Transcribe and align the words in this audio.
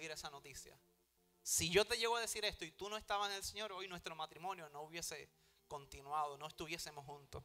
esa 0.00 0.30
noticia. 0.30 0.78
Si 1.42 1.70
yo 1.70 1.84
te 1.84 1.98
llego 1.98 2.16
a 2.16 2.20
decir 2.20 2.44
esto 2.44 2.64
y 2.64 2.70
tú 2.72 2.88
no 2.88 2.96
estabas 2.96 3.30
en 3.30 3.36
el 3.36 3.44
Señor, 3.44 3.72
hoy 3.72 3.88
nuestro 3.88 4.14
matrimonio 4.14 4.68
no 4.70 4.82
hubiese 4.82 5.28
continuado, 5.66 6.38
no 6.38 6.46
estuviésemos 6.46 7.04
juntos. 7.04 7.42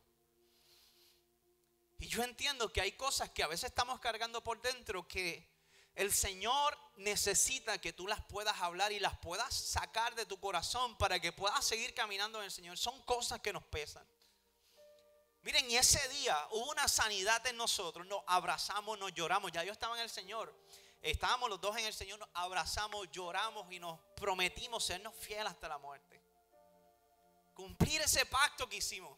Y 1.99 2.07
yo 2.07 2.23
entiendo 2.23 2.71
que 2.71 2.81
hay 2.81 2.91
cosas 2.91 3.31
que 3.31 3.41
a 3.41 3.47
veces 3.47 3.69
estamos 3.69 3.99
cargando 3.99 4.43
por 4.43 4.61
dentro 4.61 5.07
que 5.07 5.49
el 5.95 6.13
Señor 6.13 6.77
necesita 6.97 7.81
que 7.81 7.91
tú 7.91 8.07
las 8.07 8.23
puedas 8.25 8.61
hablar 8.61 8.91
y 8.91 8.99
las 8.99 9.17
puedas 9.17 9.51
sacar 9.51 10.13
de 10.13 10.27
tu 10.27 10.39
corazón 10.39 10.95
para 10.99 11.19
que 11.19 11.31
puedas 11.31 11.65
seguir 11.65 11.95
caminando 11.95 12.37
en 12.37 12.45
el 12.45 12.51
Señor. 12.51 12.77
Son 12.77 13.01
cosas 13.01 13.41
que 13.41 13.51
nos 13.51 13.63
pesan. 13.63 14.07
Miren, 15.41 15.71
y 15.71 15.77
ese 15.77 16.07
día 16.09 16.37
hubo 16.51 16.69
una 16.69 16.87
sanidad 16.87 17.45
en 17.47 17.57
nosotros. 17.57 18.05
Nos 18.05 18.21
abrazamos, 18.27 18.99
nos 18.99 19.11
lloramos. 19.13 19.51
Ya 19.51 19.63
yo 19.63 19.71
estaba 19.71 19.95
en 19.95 20.03
el 20.03 20.09
Señor. 20.09 20.53
Estábamos 21.01 21.49
los 21.49 21.61
dos 21.61 21.77
en 21.77 21.85
el 21.85 21.93
Señor, 21.93 22.19
nos 22.19 22.29
abrazamos, 22.33 23.09
lloramos 23.11 23.71
y 23.71 23.79
nos 23.79 23.99
prometimos 24.15 24.83
sernos 24.83 25.13
fieles 25.15 25.47
hasta 25.47 25.67
la 25.67 25.77
muerte. 25.77 26.21
Cumplir 27.53 28.01
ese 28.01 28.25
pacto 28.25 28.67
que 28.67 28.77
hicimos. 28.77 29.17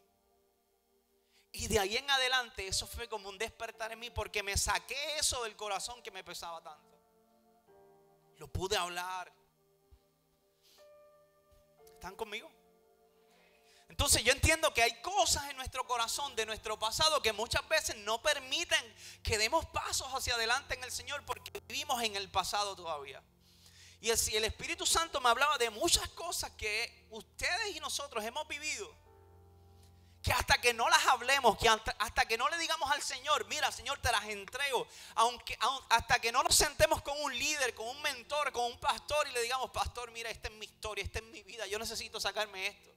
Y 1.51 1.67
de 1.67 1.79
ahí 1.79 1.97
en 1.97 2.09
adelante 2.09 2.67
eso 2.67 2.85
fue 2.85 3.09
como 3.09 3.29
un 3.29 3.37
despertar 3.37 3.91
en 3.91 3.99
mí 3.99 4.09
porque 4.11 4.43
me 4.43 4.55
saqué 4.57 5.17
eso 5.17 5.43
del 5.43 5.55
corazón 5.55 6.01
que 6.03 6.11
me 6.11 6.23
pesaba 6.23 6.61
tanto. 6.61 6.99
Lo 8.37 8.47
pude 8.47 8.77
hablar. 8.77 9.33
¿Están 11.95 12.15
conmigo? 12.15 12.49
Entonces 13.89 14.23
yo 14.23 14.31
entiendo 14.31 14.73
que 14.73 14.83
hay 14.83 15.01
cosas 15.01 15.49
en 15.49 15.57
nuestro 15.57 15.85
corazón 15.85 16.35
de 16.35 16.45
nuestro 16.45 16.79
pasado 16.79 17.21
que 17.21 17.33
muchas 17.33 17.67
veces 17.67 17.97
no 17.97 18.21
permiten 18.21 18.95
que 19.21 19.37
demos 19.37 19.65
pasos 19.67 20.07
hacia 20.13 20.35
adelante 20.35 20.75
en 20.75 20.83
el 20.83 20.91
Señor 20.91 21.25
porque 21.25 21.51
vivimos 21.67 22.01
en 22.03 22.15
el 22.15 22.29
pasado 22.29 22.75
todavía. 22.75 23.21
Y 23.99 24.09
el, 24.09 24.19
el 24.33 24.45
Espíritu 24.45 24.85
Santo 24.85 25.19
me 25.19 25.29
hablaba 25.29 25.57
de 25.57 25.69
muchas 25.69 26.07
cosas 26.09 26.51
que 26.51 27.07
ustedes 27.09 27.75
y 27.75 27.79
nosotros 27.79 28.23
hemos 28.23 28.47
vivido 28.47 28.95
que 30.21 30.33
hasta 30.33 30.59
que 30.59 30.73
no 30.73 30.89
las 30.89 31.05
hablemos, 31.07 31.57
que 31.57 31.69
hasta, 31.69 32.25
que 32.25 32.37
no 32.37 32.49
le 32.49 32.57
digamos 32.57 32.91
al 32.91 33.01
Señor, 33.01 33.45
mira 33.47 33.71
Señor, 33.71 33.99
te 33.99 34.11
las 34.11 34.25
entrego, 34.25 34.87
aunque 35.15 35.57
hasta 35.89 36.19
que 36.19 36.31
no 36.31 36.43
nos 36.43 36.55
sentemos 36.55 37.01
con 37.01 37.19
un 37.21 37.37
líder, 37.37 37.73
con 37.73 37.87
un 37.87 38.01
mentor, 38.01 38.51
con 38.51 38.65
un 38.65 38.79
pastor 38.79 39.27
y 39.27 39.31
le 39.31 39.41
digamos, 39.41 39.71
pastor, 39.71 40.11
mira, 40.11 40.29
esta 40.29 40.49
es 40.49 40.55
mi 40.55 40.65
historia, 40.65 41.03
esta 41.03 41.19
es 41.19 41.25
mi 41.25 41.41
vida, 41.43 41.67
yo 41.67 41.79
necesito 41.79 42.19
sacarme 42.19 42.67
esto. 42.67 42.88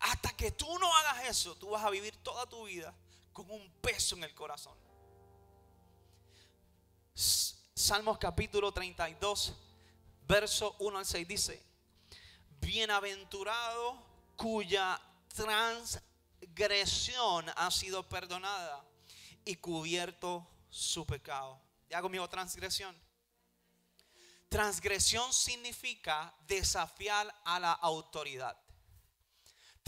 Hasta 0.00 0.36
que 0.36 0.50
tú 0.52 0.78
no 0.78 0.94
hagas 0.96 1.24
eso, 1.26 1.54
tú 1.56 1.70
vas 1.70 1.84
a 1.84 1.90
vivir 1.90 2.16
toda 2.22 2.46
tu 2.46 2.64
vida 2.64 2.94
con 3.32 3.50
un 3.50 3.68
peso 3.80 4.14
en 4.16 4.24
el 4.24 4.34
corazón. 4.34 4.76
Salmos 7.14 8.18
capítulo 8.18 8.72
32, 8.72 9.54
verso 10.26 10.76
1 10.78 10.98
al 10.98 11.06
6 11.06 11.26
dice, 11.26 11.62
bienaventurado 12.60 14.06
cuya 14.36 15.00
transgresión 15.34 17.46
ha 17.56 17.70
sido 17.70 18.06
perdonada 18.08 18.84
y 19.44 19.56
cubierto 19.56 20.46
su 20.70 21.06
pecado. 21.06 21.60
Ya 21.88 22.02
conmigo 22.02 22.28
transgresión. 22.28 22.96
Transgresión 24.48 25.32
significa 25.32 26.34
desafiar 26.46 27.34
a 27.44 27.58
la 27.58 27.72
autoridad. 27.72 28.56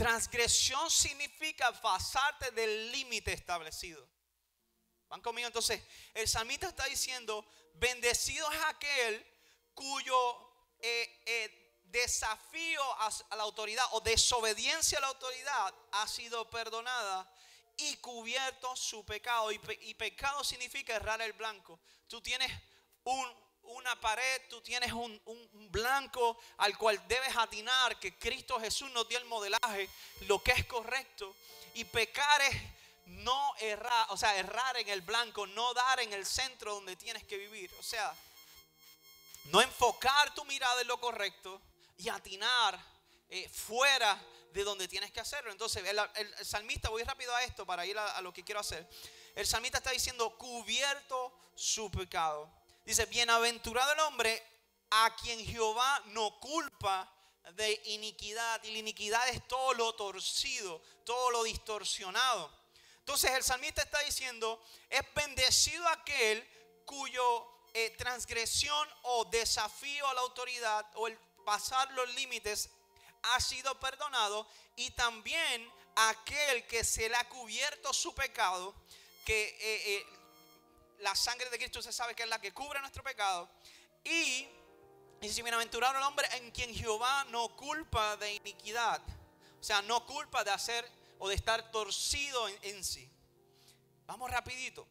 Transgresión 0.01 0.91
significa 0.91 1.70
pasarte 1.79 2.51
del 2.53 2.91
límite 2.91 3.34
establecido. 3.34 4.09
¿Van 5.11 5.20
conmigo? 5.20 5.47
Entonces, 5.47 5.83
el 6.15 6.27
salmista 6.27 6.69
está 6.69 6.87
diciendo, 6.87 7.47
bendecido 7.75 8.51
es 8.51 8.61
aquel 8.65 9.27
cuyo 9.75 10.55
eh, 10.79 11.23
eh, 11.27 11.81
desafío 11.83 12.83
a, 12.98 13.11
la 13.37 13.42
autoridad 13.42 13.84
o 13.91 14.01
desobediencia 14.01 14.97
a 14.97 15.03
la 15.03 15.09
autoridad 15.09 15.75
ha 15.92 16.08
sido 16.08 16.48
perdonada 16.48 17.30
y 17.77 17.97
cubierto 17.97 18.74
su 18.77 19.05
pecado. 19.05 19.53
Y, 19.53 19.58
pecado 19.97 20.42
significa 20.45 20.97
errar 20.97 21.20
el 21.20 21.35
blanco. 21.35 21.79
Tú 22.08 22.23
tienes 22.23 22.51
una 23.70 23.98
pared, 24.01 24.42
tú 24.48 24.61
tienes 24.61 24.92
un, 24.92 25.20
un, 25.25 25.70
blanco 25.70 26.39
al 26.58 26.77
cual 26.77 27.01
debes 27.07 27.36
atinar, 27.36 27.98
que 27.98 28.17
Cristo 28.17 28.58
Jesús 28.61 28.91
nos 28.91 29.08
dio 29.08 29.19
el 29.19 29.25
modelaje, 29.25 29.89
lo 30.23 30.42
que 30.42 30.53
es 30.53 30.67
correcto. 30.67 31.35
Y 31.75 31.85
pecar 31.85 32.42
es 32.42 32.57
no 33.07 33.55
errar, 33.59 34.07
o 34.11 34.17
sea, 34.17 34.36
errar 34.36 34.77
en 34.77 34.89
el 34.89 35.03
blanco, 35.03 35.47
no 35.47 35.73
dar 35.75 36.01
en 36.01 36.13
el 36.13 36.27
centro 36.27 36.75
donde 36.75 36.97
tienes 36.97 37.25
que 37.25 37.39
vivir. 37.39 37.70
O 37.79 37.83
sea, 37.83 38.14
no 39.47 39.61
enfocar 39.61 40.35
tu 40.35 40.45
mirada 40.45 40.80
en 40.80 40.89
lo 40.89 41.01
correcto, 41.01 41.61
y 42.01 42.09
atinar 42.09 42.79
eh, 43.29 43.48
fuera 43.48 44.20
de 44.53 44.64
donde 44.64 44.89
tienes 44.89 45.13
que 45.13 45.20
hacerlo. 45.20 45.53
Entonces, 45.53 45.85
el, 45.86 46.45
salmista, 46.45 46.89
voy 46.89 47.03
rápido 47.03 47.35
a 47.35 47.45
esto 47.45 47.67
para 47.67 47.86
ir 47.86 47.97
a, 47.98 48.20
lo 48.23 48.33
que 48.33 48.42
quiero 48.42 48.61
hacer. 48.61 48.89
El 49.35 49.47
salmista 49.47 49.79
está 49.79 49.91
diciendo, 49.91 50.36
cubierto 50.36 51.33
su 51.55 51.91
pecado. 51.91 52.51
Dice, 52.90 53.06
bienaventurado 53.06 53.92
el 53.92 54.01
hombre 54.01 54.42
a 54.90 55.14
quien 55.14 55.46
Jehová 55.46 56.02
no 56.06 56.40
culpa 56.40 57.08
de 57.52 57.80
iniquidad. 57.84 58.61
Y 58.64 58.73
la 58.73 58.78
iniquidad 58.78 59.28
es 59.28 59.46
todo 59.46 59.74
lo 59.74 59.95
torcido, 59.95 60.83
todo 61.05 61.30
lo 61.30 61.45
distorsionado. 61.45 62.52
Entonces 62.98 63.30
el 63.30 63.45
salmista 63.45 63.83
está 63.83 64.00
diciendo, 64.00 64.61
es 64.89 65.02
bendecido 65.14 65.86
aquel 65.86 66.45
cuyo 66.84 67.68
eh, 67.74 67.90
transgresión 67.90 68.89
o 69.02 69.24
desafío 69.27 70.08
a 70.08 70.14
la 70.14 70.23
autoridad 70.23 70.84
o 70.95 71.06
el 71.06 71.17
pasar 71.46 71.92
los 71.92 72.12
límites 72.14 72.70
ha 73.23 73.40
sido 73.40 73.79
perdonado 73.79 74.48
y 74.74 74.90
también 74.90 75.73
aquel 75.95 76.67
que 76.67 76.83
se 76.83 77.08
le 77.08 77.14
ha 77.14 77.29
cubierto 77.29 77.92
su 77.92 78.12
pecado, 78.17 78.74
que 79.24 79.45
eh, 79.61 79.96
eh, 79.96 80.06
la 81.00 81.14
sangre 81.14 81.50
de 81.50 81.58
Cristo 81.58 81.83
se 81.83 81.92
sabe 81.92 82.14
que 82.14 82.22
es 82.22 82.28
la 82.28 82.40
que 82.40 82.52
cubre 82.52 82.80
nuestro 82.80 83.02
pecado. 83.02 83.48
Y 84.05 84.46
dice, 85.20 85.42
bienaventurado 85.42 85.98
el 85.98 86.05
hombre 86.05 86.27
en 86.36 86.50
quien 86.50 86.74
Jehová 86.74 87.24
no 87.30 87.55
culpa 87.56 88.16
de 88.16 88.34
iniquidad. 88.34 89.02
O 89.61 89.62
sea, 89.62 89.83
no 89.83 90.06
culpa 90.06 90.44
de 90.44 90.50
hacer 90.50 90.90
o 91.18 91.28
de 91.28 91.34
estar 91.34 91.70
torcido 91.70 92.48
en 92.48 92.83
sí. 92.84 93.11
Vamos 94.06 94.30
rapidito. 94.30 94.86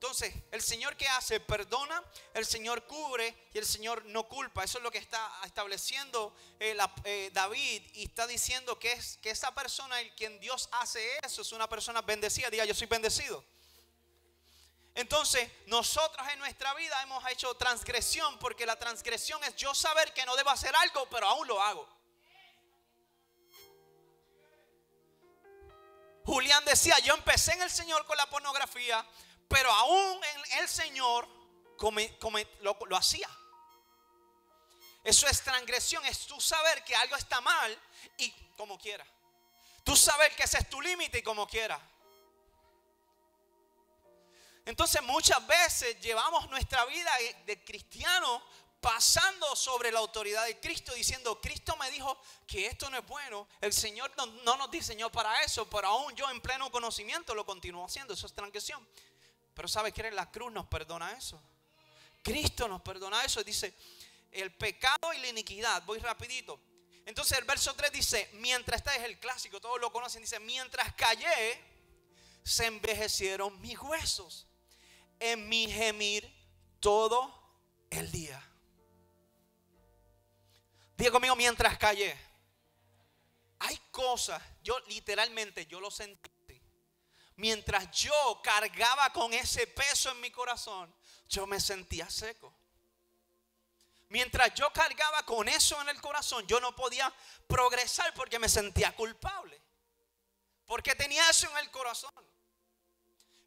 Entonces, 0.00 0.32
el 0.52 0.62
Señor 0.62 0.96
que 0.96 1.08
hace, 1.08 1.40
perdona, 1.40 2.04
el 2.32 2.46
Señor 2.46 2.86
cubre 2.86 3.48
y 3.52 3.58
el 3.58 3.66
Señor 3.66 4.04
no 4.04 4.28
culpa. 4.28 4.62
Eso 4.62 4.78
es 4.78 4.84
lo 4.84 4.92
que 4.92 4.98
está 4.98 5.28
estableciendo 5.44 6.36
eh, 6.60 6.76
eh, 7.02 7.30
David 7.32 7.82
y 7.94 8.04
está 8.04 8.28
diciendo 8.28 8.78
que, 8.78 8.92
es, 8.92 9.18
que 9.20 9.30
esa 9.30 9.52
persona, 9.52 10.00
el 10.00 10.14
quien 10.14 10.38
Dios 10.38 10.68
hace 10.70 11.04
eso, 11.24 11.42
es 11.42 11.50
una 11.50 11.68
persona 11.68 12.00
bendecida. 12.02 12.48
Diga, 12.48 12.64
yo 12.64 12.74
soy 12.74 12.86
bendecido. 12.86 13.44
Entonces, 14.98 15.48
nosotros 15.66 16.26
en 16.26 16.40
nuestra 16.40 16.74
vida 16.74 17.00
hemos 17.04 17.24
hecho 17.28 17.54
transgresión 17.54 18.36
porque 18.40 18.66
la 18.66 18.74
transgresión 18.74 19.40
es 19.44 19.54
yo 19.54 19.72
saber 19.72 20.12
que 20.12 20.26
no 20.26 20.34
debo 20.34 20.50
hacer 20.50 20.74
algo, 20.74 21.08
pero 21.08 21.28
aún 21.28 21.46
lo 21.46 21.62
hago. 21.62 21.88
Julián 26.24 26.64
decía, 26.64 26.98
yo 26.98 27.14
empecé 27.14 27.52
en 27.52 27.62
el 27.62 27.70
Señor 27.70 28.06
con 28.06 28.16
la 28.16 28.28
pornografía, 28.28 29.06
pero 29.46 29.70
aún 29.70 30.20
en 30.24 30.58
el 30.58 30.68
Señor 30.68 31.28
lo, 32.62 32.96
hacía. 32.96 33.30
Eso 35.04 35.28
es 35.28 35.40
transgresión, 35.44 36.04
es 36.06 36.26
tú 36.26 36.40
saber 36.40 36.82
que 36.82 36.96
algo 36.96 37.14
está 37.14 37.40
mal 37.40 37.80
y 38.16 38.32
como 38.56 38.76
quiera. 38.76 39.06
Tú 39.84 39.94
saber 39.94 40.34
que 40.34 40.42
ese 40.42 40.58
es 40.58 40.68
tu 40.68 40.80
límite 40.80 41.18
y 41.18 41.22
como 41.22 41.46
quiera. 41.46 41.80
Entonces 44.68 45.00
muchas 45.00 45.46
veces 45.46 45.98
llevamos 45.98 46.46
nuestra 46.50 46.84
vida 46.84 47.10
de 47.46 47.64
cristiano 47.64 48.42
pasando 48.82 49.56
sobre 49.56 49.90
la 49.90 49.98
autoridad 49.98 50.44
de 50.44 50.60
Cristo, 50.60 50.92
diciendo, 50.92 51.40
Cristo 51.40 51.74
me 51.78 51.90
dijo 51.90 52.20
que 52.46 52.66
esto 52.66 52.90
no 52.90 52.98
es 52.98 53.06
bueno, 53.06 53.48
el 53.62 53.72
Señor 53.72 54.12
no, 54.18 54.26
no 54.26 54.58
nos 54.58 54.70
diseñó 54.70 55.10
para 55.10 55.42
eso, 55.42 55.66
pero 55.70 55.88
aún 55.88 56.14
yo 56.14 56.30
en 56.30 56.42
pleno 56.42 56.70
conocimiento 56.70 57.34
lo 57.34 57.46
continúo 57.46 57.86
haciendo, 57.86 58.12
eso 58.12 58.26
es 58.26 58.34
transgresión. 58.34 58.86
Pero 59.54 59.68
¿sabe 59.68 59.90
que 59.90 60.10
la 60.10 60.30
cruz 60.30 60.52
nos 60.52 60.66
perdona 60.66 61.12
eso? 61.12 61.40
Cristo 62.22 62.68
nos 62.68 62.82
perdona 62.82 63.24
eso. 63.24 63.42
Dice, 63.42 63.74
el 64.32 64.54
pecado 64.54 65.14
y 65.14 65.18
la 65.18 65.28
iniquidad. 65.28 65.82
Voy 65.84 65.98
rapidito. 65.98 66.60
Entonces 67.06 67.38
el 67.38 67.44
verso 67.44 67.72
3 67.72 67.90
dice, 67.90 68.28
mientras, 68.34 68.82
este 68.82 68.96
es 68.96 69.04
el 69.04 69.18
clásico, 69.18 69.62
todos 69.62 69.80
lo 69.80 69.90
conocen, 69.90 70.20
dice, 70.20 70.38
mientras 70.40 70.92
callé, 70.92 71.58
se 72.44 72.66
envejecieron 72.66 73.58
mis 73.62 73.78
huesos 73.78 74.47
en 75.20 75.48
mi 75.48 75.70
gemir 75.70 76.30
todo 76.80 77.34
el 77.90 78.10
día. 78.10 78.42
Diga 80.96 81.10
conmigo, 81.10 81.36
mientras 81.36 81.78
callé. 81.78 82.16
Hay 83.60 83.76
cosas, 83.90 84.42
yo 84.62 84.78
literalmente, 84.86 85.66
yo 85.66 85.80
lo 85.80 85.90
sentí 85.90 86.30
mientras 87.38 87.90
yo 87.92 88.40
cargaba 88.42 89.12
con 89.12 89.32
ese 89.32 89.66
peso 89.68 90.10
en 90.10 90.20
mi 90.20 90.30
corazón, 90.30 90.92
yo 91.28 91.46
me 91.46 91.60
sentía 91.60 92.10
seco. 92.10 92.52
Mientras 94.08 94.54
yo 94.54 94.72
cargaba 94.72 95.22
con 95.24 95.48
eso 95.48 95.80
en 95.80 95.88
el 95.88 96.00
corazón, 96.00 96.46
yo 96.46 96.60
no 96.60 96.74
podía 96.74 97.12
progresar 97.46 98.12
porque 98.14 98.38
me 98.38 98.48
sentía 98.48 98.94
culpable. 98.96 99.60
Porque 100.66 100.94
tenía 100.94 101.28
eso 101.30 101.48
en 101.50 101.58
el 101.58 101.70
corazón. 101.70 102.12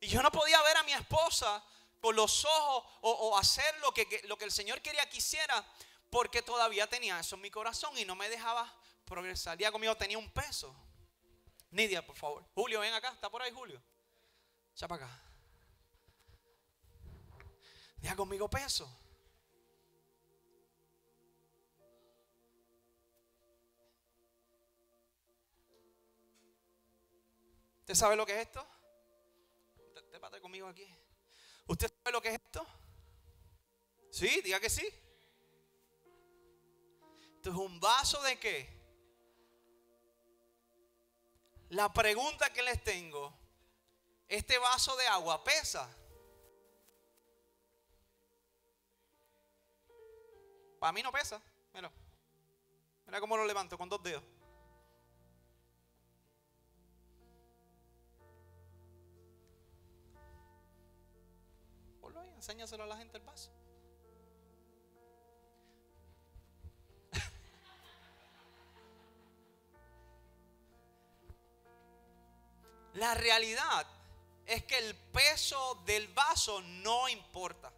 Y 0.01 0.07
yo 0.07 0.21
no 0.21 0.31
podía 0.31 0.62
ver 0.63 0.77
a 0.77 0.83
mi 0.83 0.94
esposa 0.94 1.63
con 2.01 2.15
los 2.15 2.44
ojos 2.44 2.83
o, 3.01 3.38
hacer 3.38 3.80
lo 3.81 3.94
que, 3.94 4.21
lo 4.25 4.36
que 4.36 4.45
el 4.45 4.51
Señor 4.51 4.81
quería 4.81 5.07
que 5.07 5.18
hiciera 5.18 5.63
porque 6.09 6.42
todavía 6.42 6.88
tenía 6.88 7.19
eso 7.19 7.36
en 7.36 7.42
mi 7.42 7.51
corazón 7.51 7.95
y 7.98 8.03
no 8.03 8.15
me 8.15 8.27
dejaba 8.27 8.74
progresar. 9.06 9.57
Día 9.57 9.71
conmigo 9.71 9.95
tenía 9.95 10.18
un 10.18 10.30
peso. 10.31 10.75
Nidia, 11.69 12.06
por 12.06 12.15
favor. 12.15 12.44
Julio, 12.56 12.80
ven 12.80 12.94
acá. 12.94 13.09
¿Está 13.09 13.30
por 13.30 13.44
ahí, 13.44 13.51
Julio? 13.51 13.81
Echa 14.74 14.88
para 14.88 15.06
acá. 15.06 15.21
Día 17.98 18.15
conmigo 18.15 18.50
peso. 18.50 18.89
¿Usted 27.81 27.94
sabe 27.94 28.15
lo 28.15 28.25
que 28.25 28.33
es 28.33 28.48
esto? 28.48 28.68
Pate 30.21 30.39
conmigo 30.39 30.68
aquí. 30.68 30.88
¿Usted 31.65 31.91
sabe 31.97 32.12
lo 32.12 32.21
que 32.21 32.29
es 32.29 32.35
esto? 32.35 32.65
Sí, 34.12 34.41
diga 34.41 34.59
que 34.59 34.69
sí. 34.69 34.88
Esto 37.38 37.50
es 37.50 37.56
un 37.56 37.79
vaso 37.79 38.21
de 38.21 38.39
qué? 38.39 38.69
La 41.69 41.91
pregunta 41.91 42.53
que 42.53 42.62
les 42.62 42.83
tengo, 42.83 43.33
¿este 44.27 44.59
vaso 44.59 44.95
de 44.95 45.07
agua 45.07 45.44
pesa? 45.44 45.89
Para 50.79 50.91
mí 50.91 51.01
no 51.01 51.12
pesa. 51.12 51.41
Mira. 51.74 51.91
Mira 53.07 53.19
cómo 53.19 53.38
lo 53.38 53.45
levanto 53.45 53.75
con 53.75 53.89
dos 53.89 54.03
dedos. 54.03 54.24
Enséñaselo 62.41 62.83
a 62.85 62.88
la 62.88 62.97
gente 62.97 63.17
el 63.17 63.23
vaso. 63.23 63.51
La 72.95 73.13
realidad 73.13 73.85
es 74.47 74.63
que 74.63 74.79
el 74.79 74.95
peso 74.95 75.83
del 75.85 76.07
vaso 76.07 76.61
no 76.61 77.07
importa. 77.09 77.71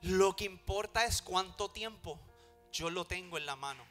Lo 0.00 0.34
que 0.34 0.44
importa 0.44 1.04
es 1.04 1.20
cuánto 1.20 1.70
tiempo 1.70 2.18
yo 2.72 2.88
lo 2.88 3.04
tengo 3.04 3.36
en 3.36 3.44
la 3.44 3.56
mano. 3.56 3.84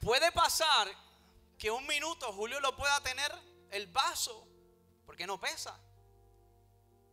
Puede 0.00 0.32
pasar 0.32 0.88
que 1.56 1.70
un 1.70 1.86
minuto 1.86 2.32
Julio 2.32 2.58
lo 2.58 2.76
pueda 2.76 3.00
tener 3.04 3.32
el 3.70 3.86
vaso, 3.86 4.48
porque 5.06 5.26
no 5.26 5.40
pesa. 5.40 5.78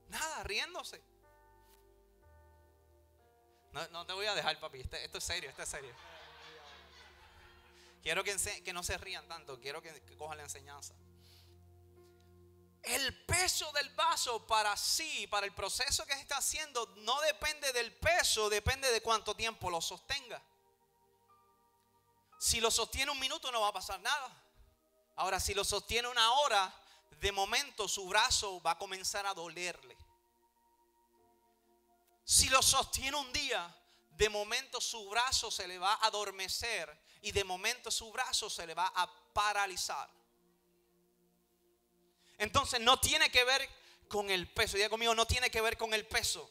Nada, 0.10 0.44
riéndose. 0.44 1.02
No, 3.72 4.06
te 4.06 4.14
voy 4.14 4.26
a 4.26 4.36
dejar, 4.36 4.60
papi. 4.60 4.82
Esto, 4.82 4.98
esto 4.98 5.18
es 5.18 5.24
serio, 5.24 5.50
esto 5.50 5.62
es 5.62 5.70
serio. 5.70 5.96
Quiero 8.02 8.24
que, 8.24 8.36
que 8.64 8.74
no 8.74 8.84
se 8.84 8.98
rían 8.98 9.28
tanto, 9.28 9.60
quiero 9.60 9.82
que, 9.82 10.02
cojan 10.18 10.38
la 10.38 10.44
enseñanza. 10.44 10.94
El 12.82 13.26
peso 13.26 13.72
del 13.74 13.90
vaso 13.92 14.46
para 14.48 14.76
sí, 14.76 15.28
para 15.28 15.46
el 15.46 15.54
proceso 15.54 16.06
que 16.06 16.16
se 16.16 16.22
está 16.22 16.38
haciendo, 16.38 16.88
no 16.98 17.22
depende 17.22 17.72
del 17.74 17.94
peso, 17.94 18.50
depende 18.50 18.92
de 18.92 19.02
cuánto 19.02 19.36
tiempo 19.36 19.70
lo 19.70 19.80
sostenga. 19.82 20.42
Si 22.40 22.60
lo 22.60 22.72
sostiene 22.72 23.12
un 23.12 23.20
minuto 23.20 23.52
no 23.52 23.62
va 23.62 23.68
a 23.68 23.74
pasar 23.74 24.00
nada. 24.00 24.36
Ahora, 25.16 25.40
si 25.40 25.54
lo 25.54 25.64
sostiene 25.64 26.08
una 26.08 26.32
hora, 26.32 26.74
de 27.20 27.32
momento 27.32 27.88
su 27.88 28.08
brazo 28.08 28.62
va 28.62 28.72
a 28.72 28.78
comenzar 28.78 29.26
a 29.26 29.34
dolerle. 29.34 29.98
Si 32.24 32.50
lo 32.50 32.62
sostiene 32.62 33.18
un 33.18 33.32
día, 33.34 33.76
de 34.12 34.30
momento 34.30 34.80
su 34.80 35.10
brazo 35.10 35.52
se 35.52 35.68
le 35.68 35.78
va 35.78 35.94
a 35.94 36.08
adormecer 36.08 36.96
y 37.22 37.32
de 37.32 37.44
momento 37.44 37.92
su 37.92 38.12
brazo 38.12 38.50
se 38.50 38.66
le 38.66 38.74
va 38.74 38.92
a 38.96 39.12
paralizar. 39.34 40.10
Entonces 42.38 42.80
no 42.80 43.00
tiene 43.00 43.30
que 43.30 43.44
ver 43.44 43.70
con 44.08 44.30
el 44.30 44.52
peso. 44.52 44.78
Diga 44.78 44.90
conmigo, 44.90 45.14
no 45.14 45.28
tiene 45.28 45.52
que 45.52 45.62
ver 45.62 45.78
con 45.78 45.94
el 45.94 46.08
peso. 46.08 46.50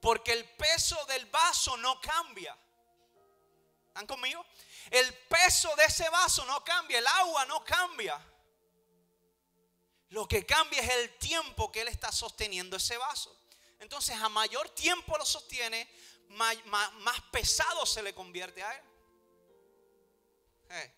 Porque 0.00 0.32
el 0.32 0.44
peso 0.44 1.04
del 1.06 1.26
vaso 1.26 1.76
no 1.76 2.00
cambia. 2.00 2.56
¿Están 3.88 4.06
conmigo? 4.06 4.44
El 4.90 5.12
peso 5.28 5.74
de 5.76 5.84
ese 5.84 6.08
vaso 6.08 6.44
no 6.46 6.64
cambia, 6.64 6.98
el 6.98 7.06
agua 7.06 7.44
no 7.46 7.64
cambia. 7.64 8.20
Lo 10.10 10.26
que 10.26 10.44
cambia 10.44 10.80
es 10.82 10.90
el 10.90 11.18
tiempo 11.18 11.70
que 11.70 11.82
él 11.82 11.88
está 11.88 12.10
sosteniendo 12.10 12.76
ese 12.76 12.96
vaso. 12.96 13.36
Entonces, 13.78 14.16
a 14.16 14.28
mayor 14.28 14.68
tiempo 14.70 15.16
lo 15.16 15.24
sostiene, 15.24 15.88
más, 16.30 16.56
pesado 17.30 17.86
se 17.86 18.02
le 18.02 18.14
convierte 18.14 18.62
a 18.62 18.74
él. 18.74 18.84
Eh, 20.70 20.94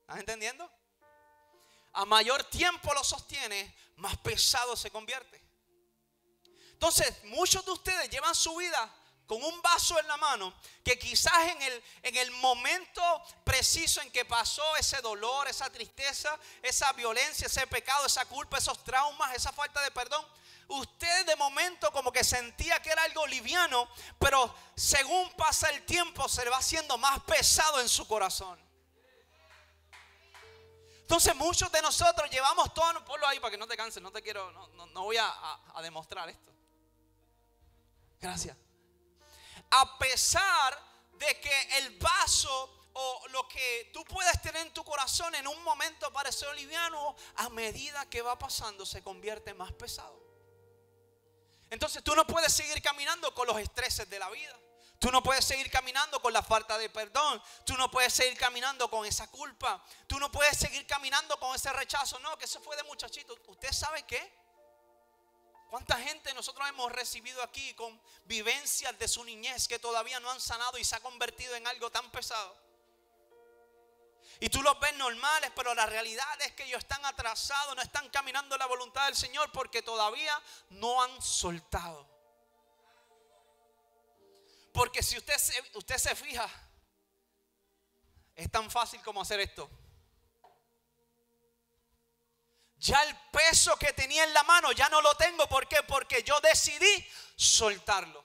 ¿Estás 0.00 0.18
entendiendo? 0.18 0.70
A 1.92 2.04
mayor 2.04 2.44
tiempo 2.44 2.92
lo 2.94 3.04
sostiene, 3.04 3.74
más 3.96 4.16
pesado 4.18 4.74
se 4.74 4.90
convierte. 4.90 5.40
Entonces, 6.72 7.24
muchos 7.24 7.64
de 7.64 7.72
ustedes 7.72 8.10
llevan 8.10 8.34
su 8.34 8.56
vida 8.56 8.94
con 9.28 9.44
un 9.44 9.60
vaso 9.60 10.00
en 10.00 10.08
la 10.08 10.16
mano 10.16 10.54
que 10.82 10.98
quizás 10.98 11.48
en 11.48 11.60
el, 11.60 11.84
en 12.02 12.16
el 12.16 12.30
momento 12.30 13.02
preciso 13.44 14.00
en 14.00 14.10
que 14.10 14.24
pasó 14.24 14.74
ese 14.76 15.02
dolor, 15.02 15.46
esa 15.46 15.70
tristeza, 15.70 16.36
esa 16.62 16.94
violencia, 16.94 17.46
ese 17.46 17.66
pecado, 17.66 18.06
esa 18.06 18.24
culpa, 18.24 18.56
esos 18.56 18.82
traumas, 18.82 19.34
esa 19.34 19.52
falta 19.52 19.82
de 19.82 19.90
perdón, 19.90 20.24
usted 20.68 21.26
de 21.26 21.36
momento 21.36 21.92
como 21.92 22.10
que 22.10 22.24
sentía 22.24 22.80
que 22.80 22.88
era 22.88 23.02
algo 23.02 23.26
liviano, 23.26 23.86
pero 24.18 24.52
según 24.74 25.30
pasa 25.34 25.68
el 25.68 25.84
tiempo 25.84 26.26
se 26.26 26.42
le 26.44 26.50
va 26.50 26.56
haciendo 26.56 26.96
más 26.96 27.20
pesado 27.24 27.82
en 27.82 27.88
su 27.90 28.08
corazón. 28.08 28.58
Entonces 31.02 31.36
muchos 31.36 31.70
de 31.70 31.82
nosotros 31.82 32.30
llevamos 32.30 32.72
todo, 32.72 33.04
ponlo 33.04 33.26
ahí 33.28 33.40
para 33.40 33.50
que 33.50 33.58
no 33.58 33.66
te 33.66 33.76
canses, 33.76 34.02
no 34.02 34.10
te 34.10 34.22
quiero, 34.22 34.50
no, 34.72 35.02
voy 35.02 35.18
a, 35.18 35.28
a 35.74 35.82
demostrar 35.82 36.30
esto. 36.30 36.50
Gracias. 38.20 38.56
A 39.70 39.98
pesar 39.98 40.78
de 41.12 41.40
que 41.40 41.78
el 41.78 41.98
vaso 41.98 42.74
o 42.92 43.28
lo 43.28 43.46
que 43.46 43.90
tú 43.92 44.04
puedes 44.04 44.40
tener 44.42 44.66
en 44.66 44.72
tu 44.72 44.82
corazón 44.82 45.34
en 45.34 45.46
un 45.46 45.62
momento 45.62 46.12
parece 46.12 46.52
liviano, 46.54 47.14
a 47.36 47.48
medida 47.50 48.08
que 48.10 48.22
va 48.22 48.38
pasando 48.38 48.84
se 48.84 49.02
convierte 49.02 49.54
más 49.54 49.72
pesado. 49.72 50.20
Entonces 51.70 52.02
tú 52.02 52.14
no 52.16 52.26
puedes 52.26 52.52
seguir 52.52 52.82
caminando 52.82 53.32
con 53.34 53.46
los 53.46 53.58
estreses 53.58 54.08
de 54.08 54.18
la 54.18 54.28
vida. 54.30 54.58
Tú 54.98 55.12
no 55.12 55.22
puedes 55.22 55.44
seguir 55.44 55.70
caminando 55.70 56.20
con 56.20 56.32
la 56.32 56.42
falta 56.42 56.76
de 56.76 56.90
perdón. 56.90 57.40
Tú 57.64 57.76
no 57.76 57.88
puedes 57.88 58.12
seguir 58.12 58.36
caminando 58.36 58.90
con 58.90 59.06
esa 59.06 59.30
culpa. 59.30 59.80
Tú 60.08 60.18
no 60.18 60.32
puedes 60.32 60.56
seguir 60.58 60.84
caminando 60.86 61.38
con 61.38 61.54
ese 61.54 61.72
rechazo. 61.72 62.18
No, 62.18 62.36
que 62.36 62.46
eso 62.46 62.60
fue 62.60 62.76
de 62.76 62.82
muchachito. 62.82 63.38
¿Usted 63.46 63.72
sabe 63.72 64.02
qué? 64.04 64.47
¿Cuánta 65.68 65.98
gente 65.98 66.32
nosotros 66.32 66.66
hemos 66.68 66.90
recibido 66.92 67.42
aquí 67.42 67.74
con 67.74 68.00
vivencias 68.24 68.98
de 68.98 69.06
su 69.06 69.22
niñez 69.24 69.68
que 69.68 69.78
todavía 69.78 70.18
no 70.18 70.30
han 70.30 70.40
sanado 70.40 70.78
y 70.78 70.84
se 70.84 70.96
ha 70.96 71.00
convertido 71.00 71.54
en 71.56 71.66
algo 71.66 71.90
tan 71.90 72.10
pesado? 72.10 72.56
Y 74.40 74.48
tú 74.48 74.62
los 74.62 74.78
ves 74.80 74.94
normales, 74.96 75.50
pero 75.54 75.74
la 75.74 75.84
realidad 75.84 76.40
es 76.42 76.52
que 76.52 76.64
ellos 76.64 76.78
están 76.78 77.04
atrasados, 77.04 77.74
no 77.76 77.82
están 77.82 78.08
caminando 78.08 78.56
la 78.56 78.66
voluntad 78.66 79.06
del 79.06 79.16
Señor 79.16 79.50
porque 79.52 79.82
todavía 79.82 80.40
no 80.70 81.02
han 81.02 81.20
soltado. 81.20 82.08
Porque 84.72 85.02
si 85.02 85.18
usted 85.18 85.36
se, 85.36 85.60
usted 85.74 85.98
se 85.98 86.14
fija, 86.14 86.48
es 88.36 88.50
tan 88.50 88.70
fácil 88.70 89.02
como 89.02 89.20
hacer 89.20 89.40
esto. 89.40 89.68
Ya 92.80 93.02
el 93.02 93.16
peso 93.32 93.76
que 93.76 93.92
tenía 93.92 94.24
en 94.24 94.32
la 94.32 94.42
mano 94.44 94.72
ya 94.72 94.88
no 94.88 95.02
lo 95.02 95.14
tengo. 95.16 95.48
¿Por 95.48 95.66
qué? 95.66 95.82
Porque 95.82 96.22
yo 96.22 96.40
decidí 96.40 97.06
soltarlo. 97.36 98.24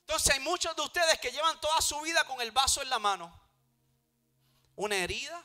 Entonces 0.00 0.34
hay 0.34 0.40
muchos 0.40 0.74
de 0.74 0.82
ustedes 0.82 1.18
que 1.20 1.30
llevan 1.30 1.60
toda 1.60 1.80
su 1.82 2.00
vida 2.00 2.24
con 2.24 2.40
el 2.40 2.50
vaso 2.50 2.80
en 2.80 2.88
la 2.88 2.98
mano 2.98 3.48
una 4.78 4.96
herida, 4.96 5.42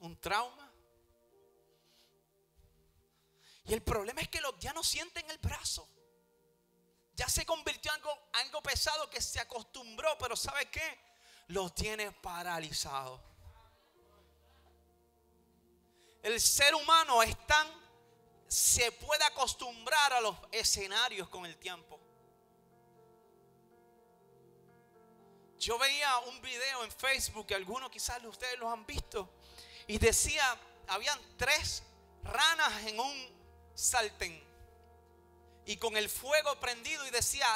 un 0.00 0.18
trauma. 0.18 0.72
Y 3.66 3.74
el 3.74 3.82
problema 3.82 4.22
es 4.22 4.28
que 4.28 4.40
ya 4.60 4.72
no 4.72 4.82
sienten 4.82 5.30
el 5.30 5.38
brazo. 5.38 5.86
Ya 7.12 7.28
se 7.28 7.44
convirtió 7.44 7.92
en 7.92 7.96
algo, 7.96 8.30
algo 8.32 8.62
pesado 8.62 9.08
que 9.10 9.20
se 9.20 9.40
acostumbró, 9.40 10.16
pero 10.18 10.36
¿sabe 10.36 10.70
qué? 10.70 10.98
Lo 11.48 11.70
tiene 11.70 12.12
paralizado. 12.12 13.33
El 16.24 16.40
ser 16.40 16.74
humano 16.74 17.22
es 17.22 17.36
tan, 17.46 17.68
se 18.48 18.90
puede 18.92 19.22
acostumbrar 19.24 20.14
a 20.14 20.22
los 20.22 20.34
escenarios 20.52 21.28
con 21.28 21.44
el 21.44 21.54
tiempo. 21.58 22.00
Yo 25.58 25.78
veía 25.78 26.16
un 26.20 26.40
video 26.40 26.82
en 26.82 26.90
Facebook, 26.90 27.46
que 27.48 27.54
algunos 27.54 27.90
quizás 27.90 28.24
ustedes 28.24 28.58
lo 28.58 28.70
han 28.70 28.86
visto, 28.86 29.34
y 29.86 29.98
decía, 29.98 30.58
habían 30.88 31.20
tres 31.36 31.82
ranas 32.22 32.86
en 32.86 32.98
un 32.98 33.72
sartén 33.74 34.42
y 35.66 35.76
con 35.76 35.94
el 35.98 36.08
fuego 36.08 36.58
prendido 36.58 37.06
y 37.06 37.10
decía, 37.10 37.46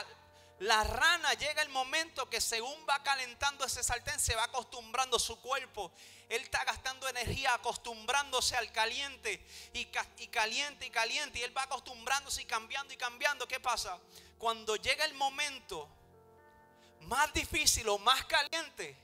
la 0.60 0.82
rana 0.82 1.34
llega 1.34 1.62
el 1.62 1.68
momento 1.68 2.28
que 2.28 2.40
según 2.40 2.84
va 2.88 3.00
calentando 3.02 3.64
ese 3.64 3.82
sartén 3.84 4.18
se 4.18 4.34
va 4.34 4.44
acostumbrando 4.44 5.18
su 5.18 5.40
cuerpo. 5.40 5.92
Él 6.28 6.42
está 6.42 6.64
gastando 6.64 7.08
energía 7.08 7.54
acostumbrándose 7.54 8.56
al 8.56 8.72
caliente 8.72 9.46
y, 9.72 9.88
y, 10.16 10.26
caliente 10.28 10.86
y 10.86 10.90
caliente. 10.90 11.38
Y 11.38 11.42
él 11.42 11.56
va 11.56 11.62
acostumbrándose 11.62 12.42
y 12.42 12.44
cambiando 12.44 12.92
y 12.92 12.96
cambiando. 12.96 13.46
¿Qué 13.46 13.60
pasa? 13.60 13.98
Cuando 14.36 14.74
llega 14.76 15.04
el 15.04 15.14
momento 15.14 15.88
más 17.02 17.32
difícil 17.32 17.88
o 17.88 17.98
más 17.98 18.24
caliente, 18.24 18.96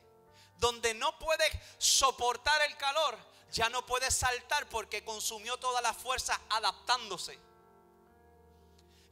donde 0.56 0.92
no 0.92 1.16
puede 1.20 1.44
soportar 1.78 2.62
el 2.62 2.76
calor, 2.76 3.16
ya 3.52 3.68
no 3.68 3.86
puede 3.86 4.10
saltar 4.10 4.68
porque 4.68 5.04
consumió 5.04 5.56
toda 5.58 5.80
la 5.80 5.94
fuerza 5.94 6.40
adaptándose. 6.50 7.38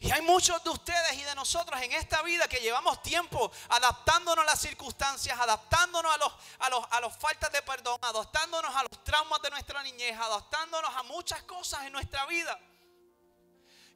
Y 0.02 0.10
hay 0.10 0.20
muchos 0.20 0.62
de 0.64 0.70
ustedes 0.70 1.12
y 1.12 1.22
de 1.22 1.34
nosotros 1.36 1.80
en 1.80 1.92
esta 1.92 2.22
vida 2.22 2.48
que 2.48 2.58
llevamos 2.58 3.00
tiempo 3.02 3.52
adaptándonos 3.68 4.42
a 4.42 4.46
las 4.46 4.60
circunstancias, 4.60 5.38
adaptándonos 5.38 6.12
a 6.12 6.18
los, 6.18 6.32
a 6.58 6.70
los, 6.70 6.84
a 6.90 7.00
los 7.00 7.16
faltas 7.18 7.52
de 7.52 7.62
perdón, 7.62 8.00
adaptándonos 8.02 8.74
a 8.74 8.82
los 8.82 9.04
traumas 9.04 9.40
de 9.42 9.50
nuestra 9.50 9.80
niñez, 9.84 10.18
adaptándonos 10.18 10.92
a 10.96 11.04
muchas 11.04 11.44
cosas 11.44 11.84
en 11.84 11.92
nuestra 11.92 12.26
vida. 12.26 12.58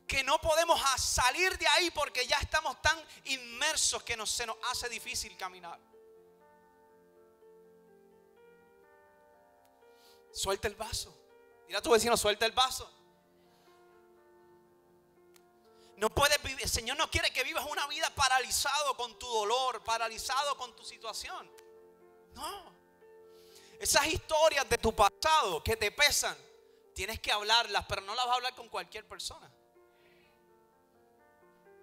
Que 0.07 0.23
no 0.23 0.41
podemos 0.41 0.81
salir 0.97 1.59
de 1.59 1.67
ahí 1.67 1.91
porque 1.91 2.25
ya 2.25 2.37
estamos 2.37 2.81
tan 2.81 2.97
inmersos 3.25 4.01
que 4.05 4.17
se 4.27 4.47
nos 4.47 4.57
hace 4.71 4.89
difícil 4.89 5.37
caminar. 5.37 5.81
Suelta 10.33 10.69
el 10.69 10.77
vaso. 10.77 11.13
Mira 11.67 11.81
a 11.81 11.83
tu 11.83 11.91
vecino, 11.91 12.17
suelta 12.17 12.47
el 12.47 12.53
vaso. 12.53 12.89
No 15.97 16.11
puedes 16.11 16.43
vivir, 16.43 16.63
el 16.63 16.69
Señor 16.69 16.97
no 16.97 17.11
quiere 17.11 17.31
que 17.33 17.43
vivas 17.43 17.65
una 17.65 17.87
vida 17.87 18.11
paralizado 18.15 18.97
con 18.97 19.19
tu 19.19 19.27
dolor, 19.27 19.83
paralizado 19.83 20.57
con 20.57 20.77
tu 20.77 20.85
situación. 20.85 21.51
No. 22.35 22.77
Esas 23.79 24.07
historias 24.07 24.69
de 24.69 24.79
tu 24.79 24.95
pasado 24.95 25.63
que 25.63 25.77
te 25.77 25.91
pesan, 25.91 26.37
tienes 26.95 27.21
que 27.21 27.33
hablarlas, 27.33 27.85
pero 27.87 28.03
no 28.03 28.15
las 28.15 28.27
vas 28.27 28.33
a 28.33 28.37
hablar 28.37 28.55
con 28.55 28.69
cualquier 28.69 29.07
persona. 29.07 29.51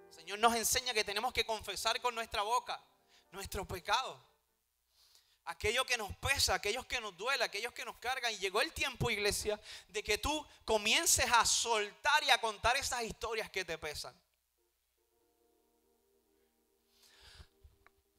El 0.09 0.13
Señor 0.13 0.39
nos 0.39 0.55
enseña 0.55 0.93
que 0.93 1.03
tenemos 1.03 1.33
que 1.33 1.45
confesar 1.45 1.99
con 2.01 2.13
nuestra 2.13 2.43
boca 2.43 2.79
nuestro 3.31 3.65
pecado 3.65 4.32
aquello 5.45 5.85
que 5.85 5.97
nos 5.97 6.15
pesa, 6.17 6.55
aquellos 6.55 6.85
que 6.85 7.01
nos 7.01 7.15
duele, 7.17 7.43
aquellos 7.43 7.73
que 7.73 7.85
nos 7.85 7.97
cargan. 7.97 8.31
Y 8.33 8.37
llegó 8.37 8.61
el 8.61 8.71
tiempo, 8.71 9.09
iglesia, 9.09 9.59
de 9.89 10.03
que 10.03 10.17
tú 10.17 10.45
comiences 10.65 11.29
a 11.31 11.45
soltar 11.45 12.23
y 12.23 12.29
a 12.29 12.39
contar 12.39 12.77
esas 12.77 13.03
historias 13.03 13.49
que 13.49 13.65
te 13.65 13.77
pesan. 13.77 14.15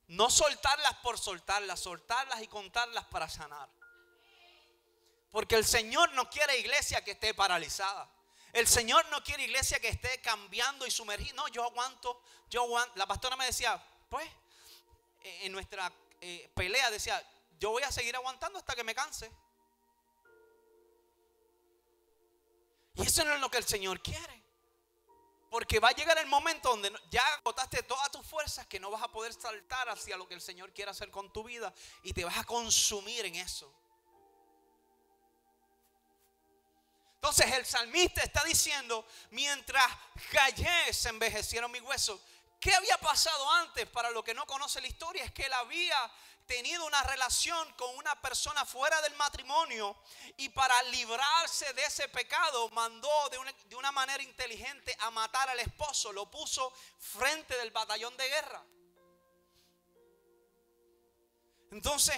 No 0.09 0.31
soltarlas 0.31 0.95
por 0.97 1.19
soltarlas, 1.19 1.81
soltarlas 1.81 2.43
y 2.43 2.47
contarlas 2.47 3.05
para 3.07 3.29
sanar. 3.29 3.69
Porque 5.31 5.57
el 5.57 5.65
Señor 5.65 6.13
no 6.13 6.31
quiere 6.31 6.59
iglesia 6.59 7.03
que 7.03 7.13
esté 7.13 7.35
paralizada. 7.35 8.09
El 8.53 8.69
Señor 8.69 9.05
no 9.07 9.25
quiere 9.25 9.43
iglesia 9.43 9.81
que 9.81 9.89
esté 9.89 10.21
cambiando 10.21 10.87
y 10.87 10.91
sumergida. 10.91 11.35
No, 11.35 11.49
yo 11.49 11.65
aguanto, 11.65 12.23
yo 12.49 12.63
aguanto. 12.63 12.93
La 12.97 13.07
pastora 13.07 13.35
me 13.35 13.47
decía, 13.47 13.83
pues, 14.09 14.31
en 15.25 15.51
nuestra 15.51 15.93
eh, 16.27 16.51
pelea, 16.55 16.91
decía, 16.91 17.23
yo 17.59 17.71
voy 17.71 17.83
a 17.83 17.93
seguir 17.93 18.17
aguantando 18.17 18.59
hasta 18.59 18.75
que 18.75 18.83
me 18.83 18.95
canse. 18.95 19.31
Y 22.95 23.03
eso 23.03 23.25
no 23.27 23.35
es 23.35 23.41
lo 23.41 23.51
que 23.51 23.59
el 23.59 23.65
Señor 23.65 24.01
quiere. 24.01 24.43
Porque 25.51 25.81
va 25.81 25.91
a 25.91 25.93
llegar 25.93 26.17
el 26.17 26.27
momento 26.27 26.71
donde 26.71 26.91
ya 27.11 27.23
agotaste 27.35 27.83
todas 27.83 28.11
tus 28.11 28.27
fuerzas 28.27 28.67
que 28.67 28.81
no 28.81 28.91
vas 28.91 29.03
a 29.03 29.13
poder 29.13 29.35
saltar 29.35 29.87
hacia 29.91 30.17
lo 30.17 30.27
que 30.27 30.33
el 30.33 30.41
Señor 30.41 30.73
quiere 30.73 30.91
hacer 30.91 31.11
con 31.11 31.31
tu 31.31 31.45
vida 31.45 31.75
y 32.03 32.15
te 32.15 32.25
vas 32.25 32.39
a 32.39 32.45
consumir 32.45 33.27
en 33.27 33.37
eso. 33.37 33.71
Entonces 37.17 37.53
el 37.53 37.67
salmista 37.67 38.23
está 38.23 38.43
diciendo, 38.45 39.07
mientras 39.31 39.87
callé 40.31 40.91
se 40.93 41.11
envejecieron 41.11 41.71
mis 41.71 41.83
huesos. 41.83 42.19
¿Qué 42.65 42.75
había 42.75 42.97
pasado 42.97 43.51
antes? 43.53 43.87
Para 43.91 44.11
lo 44.11 44.25
que 44.25 44.33
no 44.33 44.47
conoce 44.47 44.81
la 44.81 44.87
historia, 44.87 45.23
es 45.23 45.33
que 45.33 45.45
él 45.45 45.53
había 45.53 45.99
tenido 46.47 46.87
una 46.87 47.03
relación 47.03 47.71
con 47.75 47.95
una 47.95 48.19
persona 48.23 48.65
fuera 48.65 49.03
del 49.03 49.15
matrimonio 49.17 49.95
y 50.39 50.49
para 50.49 50.83
librarse 50.85 51.75
de 51.75 51.85
ese 51.85 52.09
pecado 52.09 52.71
mandó 52.71 53.11
de 53.69 53.77
una, 53.77 53.93
manera 53.93 54.23
inteligente 54.23 54.97
a 55.01 55.11
matar 55.11 55.47
al 55.51 55.61
esposo, 55.61 56.11
lo 56.11 56.31
puso 56.31 56.73
frente 56.99 57.55
del 57.59 57.71
batallón 57.71 58.17
de 58.17 58.29
guerra. 58.31 58.65
Entonces, 61.71 62.17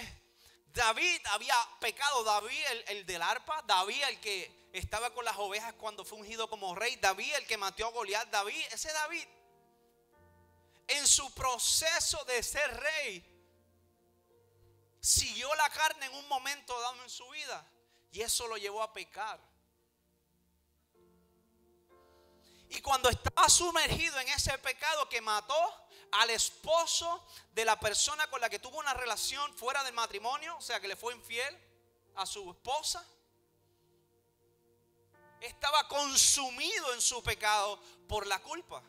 David 0.67 1.19
había 1.31 1.57
pecado, 1.81 2.23
David 2.23 2.63
el, 2.69 2.85
el 2.87 3.05
del 3.05 3.21
arpa, 3.21 3.63
David 3.63 4.01
el 4.01 4.21
que 4.21 4.69
estaba 4.71 5.13
con 5.13 5.25
las 5.25 5.35
ovejas 5.35 5.73
cuando 5.73 6.05
fue 6.05 6.19
ungido 6.19 6.49
como 6.49 6.73
rey, 6.73 6.95
David 6.95 7.35
el 7.35 7.45
que 7.45 7.57
mató 7.57 7.85
a 7.85 7.91
Goliat, 7.91 8.29
David, 8.29 8.63
ese 8.71 8.93
David 8.93 9.27
en 10.87 11.07
su 11.07 11.33
proceso 11.33 12.23
de 12.25 12.41
ser 12.41 12.79
rey, 12.79 13.33
siguió 14.99 15.53
la 15.55 15.69
carne 15.69 16.05
en 16.05 16.15
un 16.15 16.27
momento 16.27 16.79
dado 16.81 17.03
en 17.03 17.09
su 17.09 17.27
vida 17.29 17.65
y 18.11 18.21
eso 18.21 18.47
lo 18.47 18.57
llevó 18.57 18.81
a 18.81 18.93
pecar. 18.93 19.39
Y 22.69 22.81
cuando 22.81 23.09
estaba 23.09 23.47
sumergido 23.47 24.19
en 24.19 24.27
ese 24.29 24.57
pecado 24.57 25.07
que 25.07 25.21
mató 25.21 25.87
al 26.11 26.29
esposo 26.29 27.25
de 27.53 27.65
la 27.65 27.79
persona 27.79 28.29
con 28.29 28.41
la 28.41 28.49
que 28.49 28.59
tuvo 28.59 28.79
una 28.79 28.93
relación 28.93 29.53
fuera 29.55 29.83
del 29.83 29.93
matrimonio, 29.93 30.57
o 30.57 30.61
sea 30.61 30.79
que 30.79 30.87
le 30.87 30.95
fue 30.95 31.13
infiel 31.13 31.57
a 32.15 32.25
su 32.25 32.49
esposa, 32.51 33.05
estaba 35.41 35.87
consumido 35.87 36.93
en 36.93 37.01
su 37.01 37.21
pecado 37.23 37.79
por 38.07 38.25
la 38.27 38.39
culpa. 38.41 38.83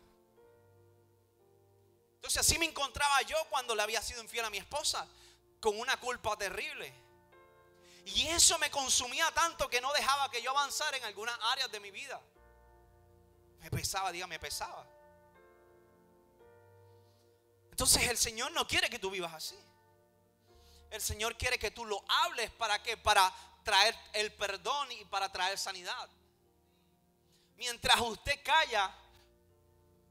Entonces 2.19 2.41
así 2.41 2.59
me 2.59 2.67
encontraba 2.67 3.23
yo 3.23 3.37
cuando 3.49 3.77
le 3.77 3.83
había 3.83 4.03
sido 4.03 4.21
infiel 4.21 4.45
a 4.45 4.51
mi 4.51 4.59
esposa, 4.59 5.07
con 5.61 5.79
una 5.79 5.97
culpa 6.01 6.37
terrible. 6.37 6.93
Y 8.07 8.27
eso 8.27 8.59
me 8.59 8.71
consumía 8.71 9.31
tanto 9.33 9.69
que 9.69 9.81
no 9.81 9.93
dejaba 9.93 10.29
que 10.29 10.43
yo 10.43 10.51
avanzara 10.51 10.97
en 10.97 11.05
algunas 11.05 11.39
áreas 11.43 11.71
de 11.71 11.79
mi 11.79 11.93
vida. 11.93 12.21
Me 13.61 13.71
pesaba, 13.71 14.11
diga, 14.11 14.27
me 14.27 14.41
pesaba. 14.41 14.85
Entonces 17.71 18.09
el 18.09 18.19
Señor 18.19 18.51
no 18.51 18.67
quiere 18.67 18.91
que 18.91 18.99
tú 18.99 19.11
vivas 19.11 19.33
así. 19.33 19.59
El 20.91 21.01
Señor 21.01 21.37
quiere 21.37 21.57
que 21.57 21.71
tú 21.71 21.85
lo 21.85 22.03
hables 22.09 22.51
para 22.53 22.83
qué? 22.83 22.97
Para 22.97 23.33
traer 23.63 23.95
el 24.13 24.33
perdón 24.33 24.91
y 24.91 25.05
para 25.05 25.31
traer 25.31 25.57
sanidad. 25.57 26.11
Mientras 27.57 28.01
usted 28.01 28.43
calla, 28.43 28.93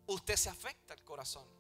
usted 0.06 0.38
se 0.38 0.50
afecta 0.50 0.94
el 0.94 1.04
corazón. 1.04 1.57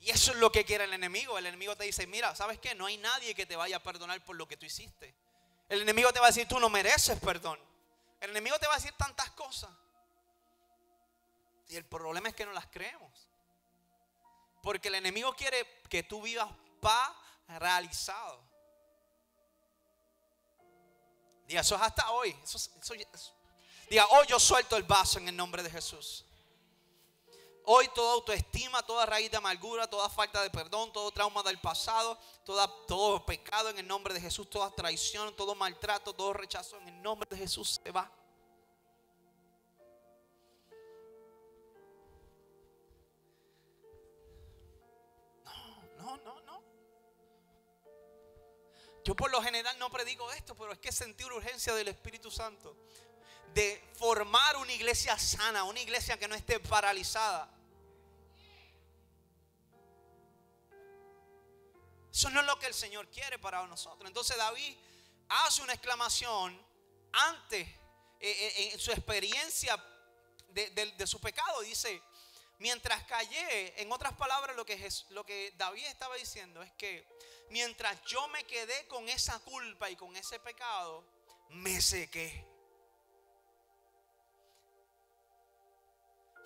Y 0.00 0.10
eso 0.10 0.32
es 0.32 0.38
lo 0.38 0.52
que 0.52 0.64
quiere 0.64 0.84
el 0.84 0.92
enemigo. 0.92 1.38
El 1.38 1.46
enemigo 1.46 1.76
te 1.76 1.84
dice, 1.84 2.06
mira, 2.06 2.34
¿sabes 2.34 2.58
qué? 2.58 2.74
No 2.74 2.86
hay 2.86 2.96
nadie 2.98 3.34
que 3.34 3.46
te 3.46 3.56
vaya 3.56 3.76
a 3.76 3.82
perdonar 3.82 4.24
por 4.24 4.36
lo 4.36 4.46
que 4.46 4.56
tú 4.56 4.66
hiciste. 4.66 5.14
El 5.68 5.82
enemigo 5.82 6.12
te 6.12 6.20
va 6.20 6.26
a 6.26 6.30
decir, 6.30 6.46
tú 6.46 6.58
no 6.60 6.68
mereces 6.68 7.18
perdón. 7.20 7.58
El 8.20 8.30
enemigo 8.30 8.58
te 8.58 8.66
va 8.66 8.74
a 8.74 8.76
decir 8.76 8.92
tantas 8.96 9.30
cosas. 9.32 9.70
Y 11.68 11.76
el 11.76 11.84
problema 11.84 12.28
es 12.28 12.34
que 12.34 12.46
no 12.46 12.52
las 12.52 12.66
creemos. 12.66 13.28
Porque 14.62 14.88
el 14.88 14.96
enemigo 14.96 15.34
quiere 15.34 15.82
que 15.88 16.02
tú 16.02 16.22
vivas 16.22 16.48
paralizado. 16.80 18.42
Diga, 21.46 21.60
eso 21.60 21.76
es 21.76 21.82
hasta 21.82 22.10
hoy. 22.10 22.36
diga, 23.88 24.06
hoy 24.08 24.26
yo 24.26 24.38
suelto 24.38 24.76
el 24.76 24.82
vaso 24.82 25.18
en 25.18 25.28
el 25.28 25.36
nombre 25.36 25.62
de 25.62 25.70
Jesús. 25.70 26.24
Hoy 27.70 27.86
toda 27.88 28.14
autoestima, 28.14 28.82
toda 28.82 29.04
raíz 29.04 29.30
de 29.30 29.36
amargura, 29.36 29.86
toda 29.86 30.08
falta 30.08 30.42
de 30.42 30.48
perdón, 30.48 30.90
todo 30.90 31.10
trauma 31.10 31.42
del 31.42 31.60
pasado, 31.60 32.18
todo 32.46 33.26
pecado 33.26 33.68
en 33.68 33.76
el 33.76 33.86
nombre 33.86 34.14
de 34.14 34.22
Jesús, 34.22 34.48
toda 34.48 34.70
traición, 34.70 35.36
todo 35.36 35.54
maltrato, 35.54 36.14
todo 36.14 36.32
rechazo 36.32 36.78
en 36.78 36.88
el 36.88 37.02
nombre 37.02 37.28
de 37.28 37.36
Jesús 37.36 37.78
se 37.84 37.90
va. 37.90 38.10
No, 45.98 46.16
no, 46.16 46.16
no, 46.24 46.40
no. 46.40 46.62
Yo 49.04 49.14
por 49.14 49.30
lo 49.30 49.42
general 49.42 49.78
no 49.78 49.90
predico 49.90 50.32
esto, 50.32 50.54
pero 50.54 50.72
es 50.72 50.78
que 50.78 50.90
sentí 50.90 51.22
una 51.24 51.34
urgencia 51.34 51.74
del 51.74 51.88
Espíritu 51.88 52.30
Santo 52.30 52.74
de 53.52 53.92
formar 53.92 54.56
una 54.56 54.72
iglesia 54.72 55.18
sana, 55.18 55.64
una 55.64 55.80
iglesia 55.80 56.18
que 56.18 56.26
no 56.28 56.34
esté 56.34 56.58
paralizada. 56.60 57.56
Eso 62.18 62.30
no 62.30 62.40
es 62.40 62.46
lo 62.46 62.58
que 62.58 62.66
el 62.66 62.74
Señor 62.74 63.08
quiere 63.12 63.38
para 63.38 63.64
nosotros. 63.68 64.08
Entonces 64.08 64.36
David 64.36 64.76
hace 65.28 65.62
una 65.62 65.72
exclamación 65.72 66.60
antes, 67.12 67.68
eh, 67.68 67.78
eh, 68.20 68.70
en 68.72 68.80
su 68.80 68.90
experiencia 68.90 69.80
de, 70.48 71.06
su 71.06 71.20
pecado. 71.20 71.60
Dice, 71.60 72.02
mientras 72.58 73.04
callé, 73.04 73.80
en 73.80 73.92
otras 73.92 74.14
palabras, 74.14 74.56
lo 74.56 74.66
que, 74.66 74.88
lo 75.10 75.24
que 75.24 75.54
David 75.56 75.84
estaba 75.84 76.16
diciendo 76.16 76.60
es 76.60 76.72
que 76.72 77.06
mientras 77.50 78.02
yo 78.02 78.26
me 78.26 78.42
quedé 78.42 78.88
con 78.88 79.08
esa 79.08 79.38
culpa 79.38 79.88
y 79.88 79.94
con 79.94 80.16
ese 80.16 80.40
pecado, 80.40 81.04
me 81.50 81.80
sequé. 81.80 82.44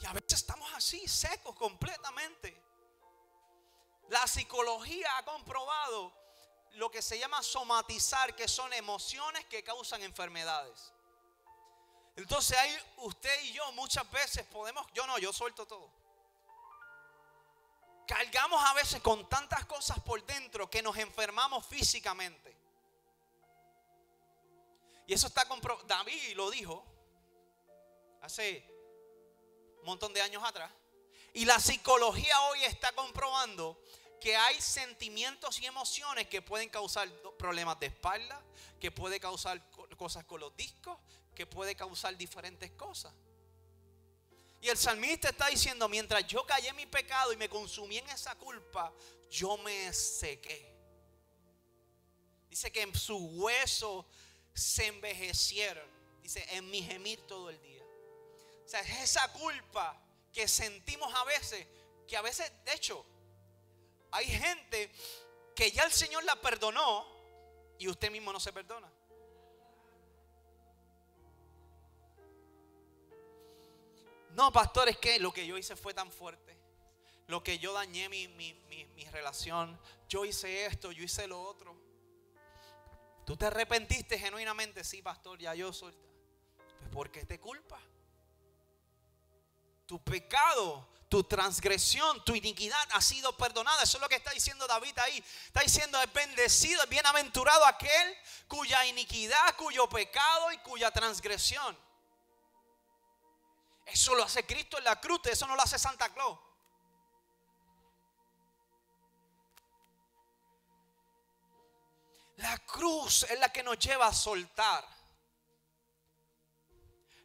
Y 0.01 0.05
a 0.05 0.13
veces 0.13 0.35
estamos 0.35 0.71
así, 0.75 1.09
secos 1.09 1.57
completamente. 1.57 2.72
La 4.13 4.27
psicología 4.27 5.19
ha 5.19 5.25
comprobado 5.25 6.13
lo 6.73 6.91
que 6.91 7.03
se 7.03 7.19
llama 7.19 7.43
somatizar, 7.43 8.35
que 8.35 8.49
son 8.49 8.73
emociones 8.73 9.45
que 9.47 9.63
causan 9.65 10.03
enfermedades. 10.03 10.93
Entonces 12.17 12.57
ahí 12.57 12.79
usted 12.99 13.43
y 13.45 13.53
yo 13.53 13.73
muchas 13.73 14.11
veces 14.11 14.47
podemos, 14.47 14.87
yo 14.93 15.07
no, 15.07 15.19
yo 15.19 15.33
suelto 15.33 15.67
todo 15.67 16.03
cargamos 18.07 18.63
a 18.63 18.75
veces 18.75 19.01
con 19.01 19.27
tantas 19.29 19.65
cosas 19.65 19.99
por 20.01 20.23
dentro 20.27 20.69
que 20.69 20.83
nos 20.83 20.97
enfermamos 20.99 21.67
físicamente. 21.67 22.55
Y 25.07 25.15
eso 25.15 25.29
está 25.29 25.47
comprobado. 25.47 25.87
David 25.87 26.35
lo 26.35 26.51
dijo 26.51 26.85
hace 28.21 28.65
un 29.81 29.87
montón 29.87 30.13
de 30.13 30.21
años 30.21 30.43
atrás. 30.45 30.71
Y 31.33 31.47
la 31.47 31.59
psicología 31.59 32.39
hoy 32.43 32.65
está 32.65 32.93
comprobando 32.93 33.83
que 34.23 34.37
hay 34.37 34.61
sentimientos 34.61 35.59
y 35.61 35.67
emociones 35.67 36.29
que 36.29 36.41
pueden 36.41 36.69
causar 36.69 37.11
problemas 37.37 37.81
de 37.81 37.87
espalda, 37.87 38.41
que 38.79 38.93
puede 38.93 39.19
causar 39.19 39.61
cosas 39.97 40.25
con 40.25 40.41
los 40.41 40.57
discos, 40.57 40.97
que 41.35 41.45
puede 41.45 41.75
causar 41.75 42.17
diferentes 42.17 42.71
cosas. 42.71 43.13
Y 44.61 44.69
el 44.69 44.77
salmista 44.77 45.31
está 45.31 45.49
diciendo, 45.49 45.89
mientras 45.89 46.25
yo 46.29 46.47
callé 46.47 46.73
mi 46.73 46.87
pecado 46.87 47.33
y 47.33 47.37
me 47.37 47.49
consumí 47.49 47.99
en 47.99 48.09
esa 48.11 48.37
culpa, 48.37 48.93
yo 49.29 49.57
me 49.59 49.93
sequé. 49.93 50.73
Dice 52.49 52.71
que 52.71 52.83
en 52.83 52.95
sus 52.95 53.21
huesos 53.21 54.07
se 54.55 54.87
envejecieron. 54.87 55.89
Dice, 56.23 56.47
en 56.51 56.71
mi 56.71 56.81
gemir 56.81 57.21
todo 57.27 57.51
el 57.51 57.61
día. 57.61 57.83
O 58.65 58.69
sea, 58.69 58.81
es 58.83 59.11
esa 59.11 59.33
culpa 59.33 60.01
que 60.33 60.47
sentimos 60.47 61.13
a 61.13 61.25
veces, 61.25 61.67
que 62.07 62.17
a 62.17 62.23
veces, 62.23 62.53
de 62.65 62.75
hecho, 62.75 63.05
hay 64.13 64.27
gente 64.27 64.93
que 65.55 65.71
ya 65.71 65.85
el 65.85 65.93
Señor 65.93 66.23
la 66.25 66.37
perdonó 66.37 67.07
y 67.79 67.89
usted 67.89 68.11
mismo 68.11 68.33
no 68.33 68.39
se 68.39 68.53
perdona. 68.53 68.91
No, 74.35 74.53
pastor, 74.53 74.89
es 74.89 74.99
que 74.99 75.19
lo 75.19 75.33
que 75.33 75.47
yo 75.47 75.59
hice 75.59 75.77
fue 75.77 75.93
tan 75.93 76.11
fuerte. 76.11 76.57
Lo 77.27 77.43
que 77.43 77.59
yo 77.59 77.73
dañé 77.73 78.09
mi, 78.09 78.29
mi, 78.29 79.05
relación. 79.11 79.79
Yo 80.09 80.25
hice 80.25 80.67
esto, 80.67 80.93
yo 80.93 81.03
hice 81.05 81.27
lo 81.27 81.43
otro. 81.43 81.77
¿Tú 83.27 83.37
te 83.37 83.47
arrepentiste 83.47 84.19
genuinamente? 84.19 84.85
Sí, 84.85 85.03
pastor, 85.03 85.39
ya 85.39 85.55
yo 85.55 85.73
soy. 85.73 85.95
Pues 86.79 86.91
¿por 86.91 87.11
qué 87.11 87.25
te 87.25 87.39
culpa? 87.39 87.81
Tu 89.87 90.03
pecado, 90.03 90.89
tu 91.13 91.25
transgresión, 91.25 92.25
tu 92.25 92.35
iniquidad 92.35 92.89
ha 92.93 93.03
sido 93.03 93.37
perdonada. 93.37 93.83
Eso 93.83 93.99
es 93.99 94.01
lo 94.01 94.09
que 94.09 94.15
está 94.17 94.31
diciendo 94.31 94.67
David 94.67 94.99
ahí. 94.99 95.23
Está 95.45 95.61
diciendo, 95.61 96.01
es 96.01 96.11
bendecido, 96.11 96.83
es 96.83 96.89
bienaventurado 96.89 97.67
aquel 97.67 98.17
cuya 98.49 98.87
iniquidad, 98.87 99.55
cuyo 99.57 99.87
pecado 99.91 100.51
y 100.53 100.59
cuya 100.59 100.91
transgresión 100.91 101.77
eso 103.85 104.15
lo 104.15 104.23
hace 104.23 104.47
Cristo 104.47 104.79
en 104.79 104.85
la 104.85 104.99
cruz, 104.99 105.21
eso 105.25 105.47
no 105.47 105.55
lo 105.55 105.61
hace 105.61 105.79
Santa 105.79 106.09
Claus. 106.09 106.39
La 112.37 112.57
cruz 112.61 113.25
es 113.25 113.39
la 113.39 113.53
que 113.53 113.63
nos 113.63 113.79
lleva 113.79 114.07
a 114.07 114.15
soltar. 114.15 114.89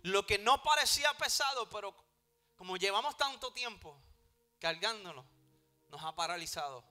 Lo 0.04 0.26
que 0.28 0.38
no 0.38 0.62
parecía 0.62 1.14
pesado, 1.14 1.70
pero 1.70 2.07
como 2.58 2.76
llevamos 2.76 3.16
tanto 3.16 3.54
tiempo 3.54 3.98
cargándolo, 4.60 5.26
nos 5.90 6.04
ha 6.04 6.16
paralizado. 6.16 6.84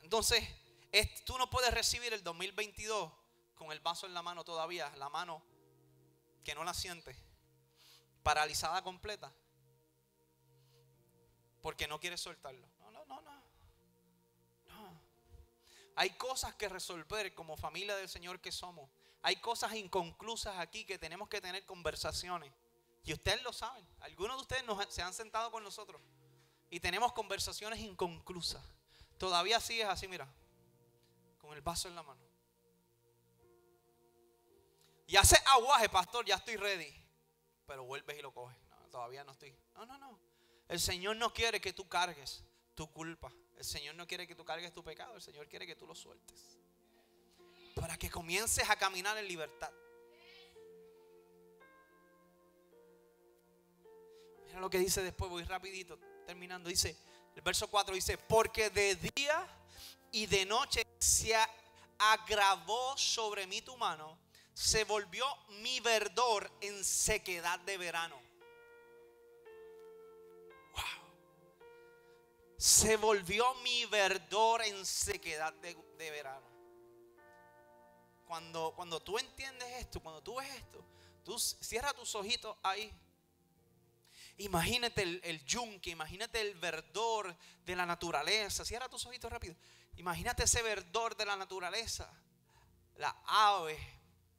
Entonces, 0.00 0.42
tú 1.26 1.36
no 1.36 1.50
puedes 1.50 1.72
recibir 1.74 2.12
el 2.14 2.22
2022 2.22 3.12
con 3.54 3.72
el 3.72 3.80
vaso 3.80 4.06
en 4.06 4.14
la 4.14 4.22
mano 4.22 4.44
todavía, 4.44 4.90
la 4.96 5.08
mano 5.08 5.42
que 6.42 6.54
no 6.54 6.64
la 6.64 6.74
sientes 6.74 7.16
paralizada 8.22 8.82
completa 8.82 9.32
porque 11.60 11.86
no 11.86 12.00
quiere 12.00 12.18
soltarlo. 12.18 12.66
No, 12.80 12.90
no, 12.90 13.04
no. 13.06 13.20
No. 14.66 15.00
Hay 15.94 16.10
cosas 16.10 16.54
que 16.54 16.68
resolver 16.68 17.34
como 17.34 17.56
familia 17.56 17.96
del 17.96 18.08
Señor 18.08 18.40
que 18.40 18.50
somos. 18.50 18.90
Hay 19.22 19.36
cosas 19.36 19.74
inconclusas 19.74 20.58
aquí 20.58 20.84
que 20.84 20.98
tenemos 20.98 21.28
que 21.28 21.40
tener 21.40 21.64
conversaciones. 21.64 22.52
Y 23.04 23.12
ustedes 23.12 23.42
lo 23.42 23.52
saben. 23.52 23.86
Algunos 24.00 24.36
de 24.36 24.42
ustedes 24.42 24.64
se 24.90 25.02
han 25.02 25.12
sentado 25.12 25.50
con 25.50 25.62
nosotros 25.64 26.00
y 26.70 26.80
tenemos 26.80 27.12
conversaciones 27.12 27.80
inconclusas. 27.80 28.62
Todavía 29.18 29.60
sigues 29.60 29.86
así, 29.86 30.08
mira, 30.08 30.26
con 31.38 31.52
el 31.52 31.60
vaso 31.60 31.88
en 31.88 31.94
la 31.94 32.02
mano. 32.02 32.20
Y 35.06 35.16
hace 35.16 35.36
aguaje, 35.46 35.88
pastor, 35.88 36.24
ya 36.24 36.36
estoy 36.36 36.56
ready 36.56 37.02
pero 37.72 37.84
vuelves 37.84 38.18
y 38.18 38.22
lo 38.22 38.32
coges. 38.32 38.56
todavía 38.90 39.24
no 39.24 39.32
estoy. 39.32 39.56
No, 39.74 39.86
no, 39.86 39.96
no. 39.96 40.18
El 40.68 40.78
Señor 40.78 41.16
no 41.16 41.32
quiere 41.32 41.58
que 41.58 41.72
tú 41.72 41.88
cargues 41.88 42.44
tu 42.74 42.90
culpa. 42.90 43.32
El 43.56 43.64
Señor 43.64 43.94
no 43.94 44.06
quiere 44.06 44.26
que 44.26 44.34
tú 44.34 44.44
cargues 44.44 44.72
tu 44.72 44.84
pecado. 44.84 45.14
El 45.14 45.22
Señor 45.22 45.48
quiere 45.48 45.66
que 45.66 45.74
tú 45.74 45.86
lo 45.86 45.94
sueltes. 45.94 46.58
Para 47.74 47.96
que 47.96 48.10
comiences 48.10 48.68
a 48.68 48.76
caminar 48.76 49.16
en 49.16 49.26
libertad. 49.26 49.72
Mira 54.52 54.60
lo 54.60 54.68
que 54.68 54.78
dice 54.78 55.02
después, 55.02 55.30
voy 55.30 55.44
rapidito, 55.44 55.98
terminando. 56.26 56.68
Dice, 56.68 56.94
el 57.34 57.40
verso 57.40 57.68
4 57.68 57.94
dice, 57.94 58.18
porque 58.18 58.68
de 58.68 58.94
día 58.96 59.46
y 60.10 60.26
de 60.26 60.44
noche 60.44 60.86
se 60.98 61.34
agravó 61.98 62.96
sobre 62.98 63.46
mí 63.46 63.62
tu 63.62 63.76
mano 63.76 64.18
se 64.54 64.84
volvió 64.84 65.24
mi 65.60 65.80
verdor 65.80 66.50
en 66.60 66.84
sequedad 66.84 67.58
de 67.60 67.78
verano. 67.78 68.20
Wow. 70.74 70.84
Se 72.56 72.96
volvió 72.96 73.54
mi 73.56 73.86
verdor 73.86 74.62
en 74.62 74.84
sequedad 74.84 75.52
de, 75.54 75.74
verano. 76.10 76.46
Cuando, 78.26 78.72
cuando 78.76 79.00
tú 79.00 79.18
entiendes 79.18 79.68
esto, 79.78 80.00
cuando 80.00 80.22
tú 80.22 80.36
ves 80.36 80.48
esto, 80.54 80.84
tú 81.24 81.38
cierra 81.38 81.92
tus 81.92 82.14
ojitos 82.14 82.56
ahí. 82.62 82.92
Imagínate 84.42 85.02
el, 85.02 85.20
el, 85.24 85.44
yunque, 85.44 85.90
imagínate 85.90 86.40
el 86.40 86.54
verdor 86.54 87.36
de 87.64 87.76
la 87.76 87.86
naturaleza. 87.86 88.64
Cierra 88.64 88.88
tus 88.88 89.06
ojitos 89.06 89.30
rápido. 89.30 89.54
Imagínate 89.96 90.44
ese 90.44 90.62
verdor 90.62 91.16
de 91.16 91.26
la 91.26 91.36
naturaleza. 91.36 92.12
La 92.96 93.16
ave 93.24 93.78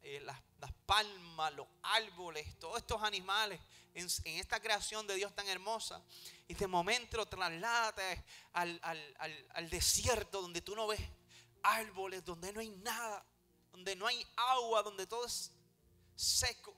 eh, 0.06 0.20
las, 0.20 0.38
palmas, 0.86 1.54
los 1.54 1.68
árboles, 1.82 2.60
todos 2.60 2.78
estos 2.78 3.02
animales 3.04 3.60
en, 3.94 4.08
esta 4.38 4.60
creación 4.60 5.08
de 5.08 5.16
Dios 5.16 5.34
tan 5.34 5.48
hermosa. 5.48 6.02
Y 6.50 6.56
de 6.56 6.68
momento 6.68 7.26
trasládate 7.26 8.22
al, 8.52 8.82
al 8.84 9.70
desierto 9.70 10.42
donde 10.42 10.60
tú 10.60 10.76
no 10.76 10.88
ves 10.88 11.00
árboles, 11.64 12.26
donde 12.26 12.52
no 12.52 12.60
hay 12.60 12.70
nada, 12.70 13.26
donde 13.72 13.96
no 13.96 14.06
hay 14.06 14.28
agua, 14.36 14.84
donde 14.84 15.08
todo 15.08 15.26
es 15.26 15.52
seco. 16.16 16.76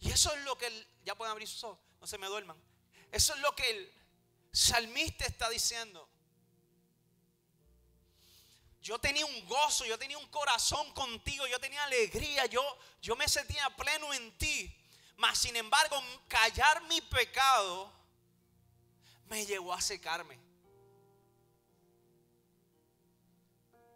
Y 0.00 0.10
eso 0.10 0.32
es 0.34 0.44
lo 0.44 0.56
que 0.56 0.66
el, 0.66 0.88
ya 1.04 1.14
pueden 1.14 1.32
abrir 1.32 1.48
sus 1.48 1.64
ojos, 1.64 1.78
no 2.00 2.06
se 2.06 2.18
me 2.18 2.26
duerman. 2.26 2.56
Eso 3.10 3.34
es 3.34 3.40
lo 3.40 3.54
que 3.54 3.68
el 3.68 3.92
salmista 4.52 5.26
está 5.26 5.48
diciendo. 5.48 6.08
Yo 8.80 8.98
tenía 8.98 9.26
un 9.26 9.46
gozo, 9.46 9.84
yo 9.84 9.98
tenía 9.98 10.18
un 10.18 10.28
corazón 10.28 10.92
contigo, 10.94 11.46
yo 11.46 11.58
tenía 11.58 11.82
alegría, 11.84 12.46
yo, 12.46 12.62
yo 13.02 13.16
me 13.16 13.28
sentía 13.28 13.68
pleno 13.76 14.14
en 14.14 14.36
ti. 14.38 14.74
Mas 15.16 15.38
sin 15.38 15.56
embargo, 15.56 16.00
callar 16.28 16.82
mi 16.84 17.00
pecado 17.00 17.92
me 19.26 19.44
llevó 19.44 19.74
a 19.74 19.80
secarme. 19.80 20.38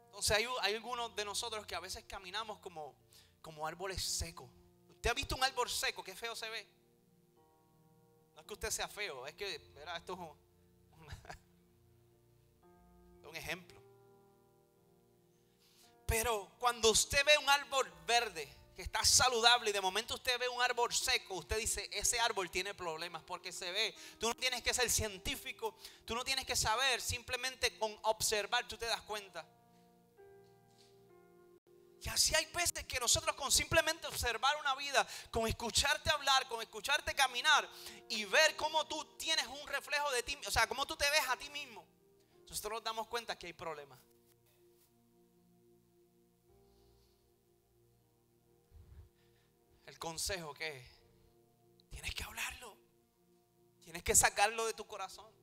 Entonces 0.07 0.37
hay, 0.37 0.47
hay 0.62 0.75
algunos 0.75 1.15
de 1.15 1.25
nosotros 1.25 1.65
que 1.65 1.75
a 1.75 1.81
veces 1.81 2.05
caminamos 2.07 2.59
como, 2.59 2.95
como 3.41 3.67
árboles 3.67 4.03
secos. 4.03 4.51
¿Usted 5.03 5.11
ha 5.11 5.15
visto 5.15 5.35
un 5.35 5.43
árbol 5.43 5.69
seco? 5.69 6.05
Qué 6.05 6.15
feo 6.15 6.37
se 6.37 6.49
ve. 6.49 6.65
No 8.37 8.41
es 8.41 8.47
que 8.47 8.55
usted 8.55 8.71
sea 8.71 8.87
feo, 8.87 9.27
es 9.27 9.35
que, 9.35 9.59
verá, 9.75 9.97
esto 9.97 10.12
es 10.12 10.19
un, 10.21 10.31
un 13.29 13.35
ejemplo. 13.37 13.83
Pero 16.07 16.53
cuando 16.61 16.93
usted 16.93 17.19
ve 17.27 17.37
un 17.37 17.51
árbol 17.51 17.93
verde 18.07 18.49
que 18.77 18.83
está 18.83 19.05
saludable 19.05 19.71
y 19.71 19.73
de 19.73 19.81
momento 19.81 20.15
usted 20.15 20.38
ve 20.38 20.49
un 20.49 20.62
árbol 20.62 20.95
seco, 20.95 21.35
usted 21.35 21.59
dice, 21.59 21.91
ese 21.93 22.21
árbol 22.21 22.49
tiene 22.49 22.73
problemas 22.73 23.25
porque 23.25 23.51
se 23.51 23.73
ve. 23.73 23.97
Tú 24.21 24.29
no 24.29 24.37
tienes 24.37 24.62
que 24.62 24.73
ser 24.73 24.88
científico, 24.88 25.77
tú 26.05 26.15
no 26.15 26.23
tienes 26.23 26.47
que 26.47 26.55
saber, 26.55 27.01
simplemente 27.01 27.77
con 27.77 27.93
observar 28.03 28.69
tú 28.69 28.79
te 28.79 28.87
das 28.87 29.03
cuenta. 29.03 29.45
Y 32.05 32.09
así 32.09 32.35
hay 32.35 32.47
veces 32.47 32.85
que 32.85 32.99
nosotros 32.99 33.37
con 33.37 33.53
simplemente 33.53 34.09
observar 34.09 34.57
una 34.61 34.75
vida, 34.75 35.07
con 35.31 35.47
escucharte 35.47 36.11
hablar, 36.11 36.49
con 36.49 36.61
escucharte 36.61 37.15
caminar 37.15 37.69
y 38.09 38.25
ver 38.25 38.57
cómo 38.57 38.85
tú 38.88 39.05
tienes 39.17 39.47
un 39.47 39.65
reflejo 39.69 40.11
de 40.11 40.25
ti, 40.25 40.37
o 40.45 40.51
sea, 40.51 40.67
cómo 40.67 40.85
tú 40.85 40.97
te 40.97 41.09
ves 41.11 41.23
a 41.29 41.37
ti 41.37 41.49
mismo, 41.51 41.87
nosotros 42.49 42.73
nos 42.73 42.83
damos 42.83 43.07
cuenta 43.07 43.38
que 43.38 43.47
hay 43.47 43.53
problemas. 43.53 44.01
El 49.87 49.97
consejo 50.01 50.55
que 50.55 50.79
es, 50.79 50.88
tienes 51.88 52.12
que 52.17 52.25
hablarlo, 52.25 52.77
tienes 53.81 54.03
que 54.03 54.17
sacarlo 54.17 54.67
de 54.67 54.75
tu 54.75 54.88
corazón. 54.88 55.41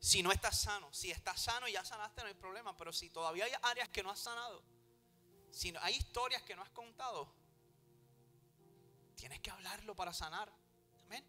Si 0.00 0.22
no 0.22 0.32
estás 0.32 0.58
sano, 0.58 0.90
si 0.94 1.10
estás 1.10 1.42
sano 1.42 1.68
y 1.68 1.72
ya 1.72 1.84
sanaste, 1.84 2.22
no 2.22 2.28
hay 2.28 2.34
problema. 2.34 2.74
Pero 2.74 2.90
si 2.90 3.10
todavía 3.10 3.44
hay 3.44 3.52
áreas 3.62 3.90
que 3.90 4.02
no 4.02 4.10
has 4.10 4.18
sanado, 4.18 4.62
si 5.50 5.74
hay 5.82 5.94
historias 5.94 6.42
que 6.42 6.56
no 6.56 6.62
has 6.62 6.70
contado, 6.70 7.30
tienes 9.14 9.40
que 9.40 9.50
hablarlo 9.50 9.94
para 9.94 10.14
sanar. 10.14 10.50
Amén. 11.04 11.22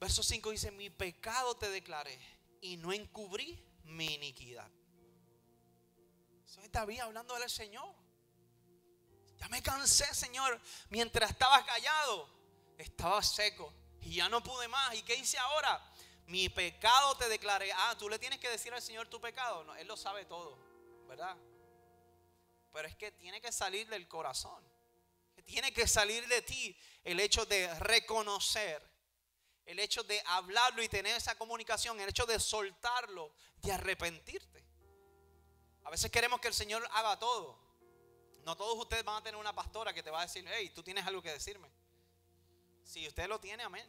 Verso 0.00 0.22
5 0.22 0.50
dice: 0.50 0.70
Mi 0.70 0.88
pecado 0.88 1.56
te 1.58 1.68
declaré 1.68 2.18
y 2.62 2.78
no 2.78 2.90
encubrí 2.90 3.62
mi 3.84 4.14
iniquidad. 4.14 4.70
Eso 6.46 6.62
es 6.62 6.72
David 6.72 7.00
hablando 7.00 7.38
del 7.38 7.50
Señor. 7.50 7.94
Ya 9.36 9.48
me 9.48 9.62
cansé, 9.62 10.14
Señor. 10.14 10.58
Mientras 10.88 11.32
estabas 11.32 11.64
callado, 11.64 12.30
estaba 12.78 13.22
seco 13.22 13.74
y 14.00 14.14
ya 14.14 14.30
no 14.30 14.42
pude 14.42 14.68
más. 14.68 14.94
¿Y 14.94 15.02
qué 15.02 15.16
hice 15.16 15.36
ahora? 15.36 15.92
Mi 16.26 16.48
pecado 16.48 17.16
te 17.16 17.28
declaré. 17.28 17.70
Ah, 17.72 17.94
tú 17.98 18.08
le 18.08 18.18
tienes 18.18 18.40
que 18.40 18.48
decir 18.48 18.72
al 18.72 18.82
Señor 18.82 19.08
tu 19.08 19.20
pecado. 19.20 19.64
No, 19.64 19.74
Él 19.76 19.86
lo 19.86 19.96
sabe 19.96 20.24
todo, 20.24 20.58
¿verdad? 21.06 21.36
Pero 22.72 22.88
es 22.88 22.96
que 22.96 23.12
tiene 23.12 23.40
que 23.40 23.52
salir 23.52 23.88
del 23.88 24.08
corazón. 24.08 24.62
Tiene 25.44 25.72
que 25.72 25.86
salir 25.86 26.26
de 26.26 26.42
ti 26.42 26.76
el 27.04 27.20
hecho 27.20 27.46
de 27.46 27.72
reconocer, 27.78 28.82
el 29.64 29.78
hecho 29.78 30.02
de 30.02 30.20
hablarlo 30.26 30.82
y 30.82 30.88
tener 30.88 31.16
esa 31.16 31.38
comunicación, 31.38 32.00
el 32.00 32.08
hecho 32.08 32.26
de 32.26 32.40
soltarlo, 32.40 33.32
de 33.58 33.72
arrepentirte. 33.72 34.64
A 35.84 35.90
veces 35.90 36.10
queremos 36.10 36.40
que 36.40 36.48
el 36.48 36.54
Señor 36.54 36.86
haga 36.92 37.16
todo. 37.18 37.56
No 38.44 38.56
todos 38.56 38.76
ustedes 38.76 39.04
van 39.04 39.16
a 39.16 39.22
tener 39.22 39.38
una 39.38 39.52
pastora 39.52 39.92
que 39.92 40.02
te 40.02 40.10
va 40.10 40.20
a 40.20 40.26
decir, 40.26 40.44
hey, 40.48 40.70
tú 40.74 40.82
tienes 40.82 41.06
algo 41.06 41.22
que 41.22 41.30
decirme. 41.30 41.70
Si 42.82 43.06
usted 43.06 43.28
lo 43.28 43.38
tiene, 43.38 43.62
amén. 43.62 43.86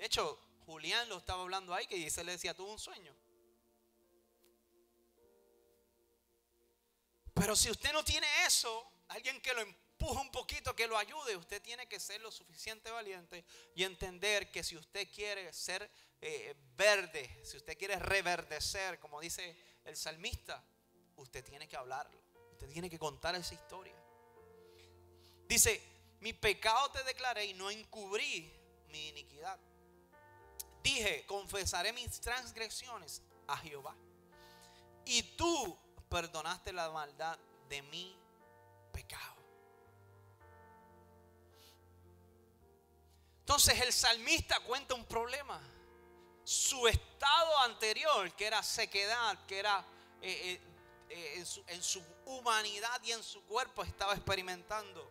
De 0.00 0.06
hecho, 0.06 0.40
Julián 0.64 1.10
lo 1.10 1.18
estaba 1.18 1.42
hablando 1.42 1.74
ahí, 1.74 1.86
que 1.86 2.08
se 2.08 2.24
le 2.24 2.32
decía, 2.32 2.54
tuvo 2.54 2.72
un 2.72 2.78
sueño. 2.78 3.14
Pero 7.34 7.54
si 7.54 7.70
usted 7.70 7.92
no 7.92 8.02
tiene 8.02 8.26
eso, 8.46 8.90
alguien 9.08 9.42
que 9.42 9.52
lo 9.52 9.60
empuje 9.60 10.18
un 10.18 10.30
poquito, 10.30 10.74
que 10.74 10.86
lo 10.86 10.96
ayude, 10.96 11.36
usted 11.36 11.60
tiene 11.60 11.86
que 11.86 12.00
ser 12.00 12.22
lo 12.22 12.32
suficiente 12.32 12.90
valiente 12.90 13.44
y 13.74 13.84
entender 13.84 14.50
que 14.50 14.64
si 14.64 14.74
usted 14.74 15.06
quiere 15.12 15.52
ser 15.52 15.90
eh, 16.22 16.54
verde, 16.74 17.44
si 17.44 17.58
usted 17.58 17.76
quiere 17.76 17.98
reverdecer, 17.98 18.98
como 19.00 19.20
dice 19.20 19.54
el 19.84 19.98
salmista, 19.98 20.64
usted 21.16 21.44
tiene 21.44 21.68
que 21.68 21.76
hablarlo. 21.76 22.18
Usted 22.52 22.70
tiene 22.70 22.88
que 22.88 22.98
contar 22.98 23.34
esa 23.34 23.52
historia. 23.52 24.02
Dice, 25.46 25.82
mi 26.20 26.32
pecado 26.32 26.90
te 26.90 27.04
declaré 27.04 27.44
y 27.44 27.52
no 27.52 27.70
encubrí 27.70 28.50
mi 28.88 29.08
iniquidad. 29.08 29.60
Dije, 30.82 31.24
confesaré 31.26 31.92
mis 31.92 32.20
transgresiones 32.20 33.22
a 33.46 33.56
Jehová. 33.58 33.94
Y 35.04 35.22
tú 35.36 35.78
perdonaste 36.08 36.72
la 36.72 36.90
maldad 36.90 37.38
de 37.68 37.82
mi 37.82 38.16
pecado. 38.92 39.36
Entonces 43.40 43.80
el 43.80 43.92
salmista 43.92 44.60
cuenta 44.60 44.94
un 44.94 45.04
problema. 45.04 45.60
Su 46.44 46.88
estado 46.88 47.58
anterior, 47.58 48.32
que 48.34 48.46
era 48.46 48.62
sequedad, 48.62 49.46
que 49.46 49.58
era 49.58 49.84
eh, 50.22 50.52
eh, 50.52 50.60
eh, 51.10 51.34
en, 51.36 51.46
su, 51.46 51.64
en 51.66 51.82
su 51.82 52.02
humanidad 52.26 53.00
y 53.02 53.12
en 53.12 53.22
su 53.22 53.42
cuerpo, 53.44 53.82
estaba 53.82 54.14
experimentando 54.14 55.08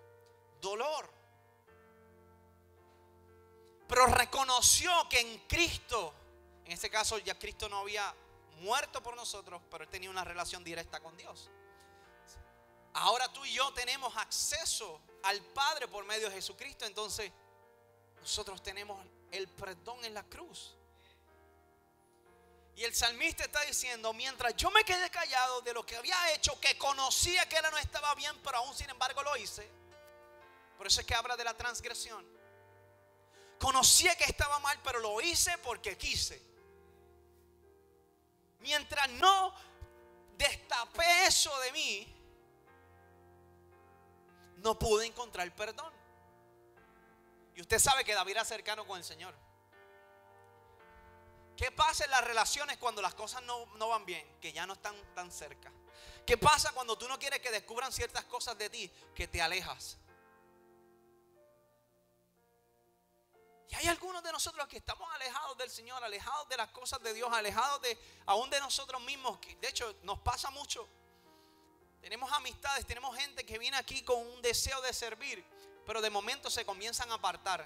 dolor 0.62 1.19
pero 3.90 4.06
reconoció 4.06 4.92
que 5.10 5.20
en 5.20 5.40
Cristo, 5.48 6.14
en 6.64 6.72
este 6.72 6.92
caso 6.92 7.18
ya 7.18 7.38
Cristo 7.40 7.68
no 7.68 7.80
había 7.80 8.14
muerto 8.60 9.02
por 9.02 9.16
nosotros, 9.16 9.60
pero 9.72 9.84
él 9.84 9.90
tenía 9.90 10.12
una 10.12 10.24
relación 10.24 10.64
directa 10.64 11.00
con 11.00 11.18
Dios. 11.18 11.50
Ahora 12.94 13.34
tú 13.34 13.44
y 13.46 13.54
yo 13.54 13.74
tenemos 13.74 14.16
acceso 14.16 15.02
al 15.24 15.42
Padre 15.42 15.88
por 15.88 16.06
medio 16.06 16.30
de 16.30 16.36
Jesucristo, 16.36 16.86
entonces 16.86 17.32
nosotros 18.22 18.62
tenemos 18.62 19.04
el 19.32 19.48
perdón 19.48 20.06
en 20.06 20.14
la 20.14 20.24
cruz. 20.24 20.76
Y 22.76 22.84
el 22.84 22.94
salmista 22.94 23.44
está 23.44 23.62
diciendo, 23.62 24.14
mientras 24.14 24.56
yo 24.56 24.70
me 24.70 24.84
quedé 24.84 25.10
callado 25.10 25.62
de 25.62 25.74
lo 25.74 25.84
que 25.84 25.96
había 25.96 26.32
hecho, 26.32 26.60
que 26.62 26.78
conocía 26.78 27.50
que 27.50 27.58
él 27.58 27.66
no 27.72 27.78
estaba 27.80 28.14
bien, 28.14 28.38
pero 28.44 28.58
aún 28.60 28.76
sin 28.76 28.90
embargo 28.92 29.24
lo 29.24 29.36
hice. 29.36 29.68
Por 30.78 30.86
eso 30.86 31.02
es 31.02 31.08
que 31.08 31.16
habla 31.16 31.36
de 31.36 31.44
la 31.44 31.58
transgresión. 31.58 32.39
Conocía 33.60 34.16
que 34.16 34.24
estaba 34.24 34.60
mal, 34.60 34.80
pero 34.84 35.00
lo 35.00 35.20
hice 35.22 35.58
porque 35.60 35.98
quise. 35.98 36.42
Mientras 38.60 39.10
no 39.12 39.54
destapé 40.38 41.26
eso 41.26 41.58
de 41.60 41.72
mí, 41.74 42.16
no 44.58 44.80
pude 44.80 45.06
encontrar 45.06 45.54
perdón. 45.56 45.94
Y 47.56 47.62
usted 47.62 47.80
sabe 47.80 48.06
que 48.06 48.14
David 48.14 48.32
era 48.32 48.46
cercano 48.46 48.88
con 48.88 48.98
el 48.98 49.04
Señor. 49.04 49.36
¿Qué 51.58 51.72
pasa 51.72 52.06
en 52.06 52.12
las 52.12 52.24
relaciones 52.24 52.78
cuando 52.78 53.02
las 53.02 53.14
cosas 53.14 53.44
no, 53.44 53.66
no, 53.76 53.90
van 53.90 54.06
bien? 54.06 54.26
Que 54.40 54.54
ya 54.54 54.66
no 54.66 54.74
están 54.74 54.96
tan 55.14 55.30
cerca. 55.30 55.70
¿Qué 56.26 56.38
pasa 56.38 56.72
cuando 56.72 56.98
tú 56.98 57.10
no 57.10 57.20
quieres 57.20 57.42
que 57.42 57.52
descubran 57.52 57.92
ciertas 57.92 58.24
cosas 58.24 58.58
de 58.58 58.70
ti? 58.70 58.90
Que 59.14 59.28
te 59.28 59.42
alejas. 59.42 59.98
Hay 63.80 63.88
algunos 63.88 64.22
de 64.22 64.34
nosotros 64.34 64.68
que 64.68 64.76
estamos 64.76 65.10
alejados 65.14 65.58
del 65.58 65.70
Señor, 65.70 66.04
alejados 66.04 66.50
de 66.50 66.58
las 66.58 66.70
cosas 66.72 67.02
de 67.02 67.14
Dios, 67.14 67.32
alejados 67.32 67.82
de 67.82 67.98
aún 68.26 68.50
de 68.50 68.60
nosotros 68.60 69.02
mismos. 69.04 69.40
De 69.62 69.70
hecho, 69.70 69.96
nos 70.04 70.20
pasa 70.20 70.50
mucho. 70.50 70.86
Tenemos 72.02 72.30
amistades, 72.34 72.86
tenemos 72.86 73.16
gente 73.16 73.46
que 73.46 73.58
viene 73.58 73.78
aquí 73.78 74.04
con 74.04 74.18
un 74.18 74.42
deseo 74.42 74.82
de 74.82 74.92
servir, 74.92 75.46
pero 75.86 76.02
de 76.02 76.10
momento 76.10 76.50
se 76.50 76.66
comienzan 76.66 77.10
a 77.12 77.14
apartar. 77.14 77.66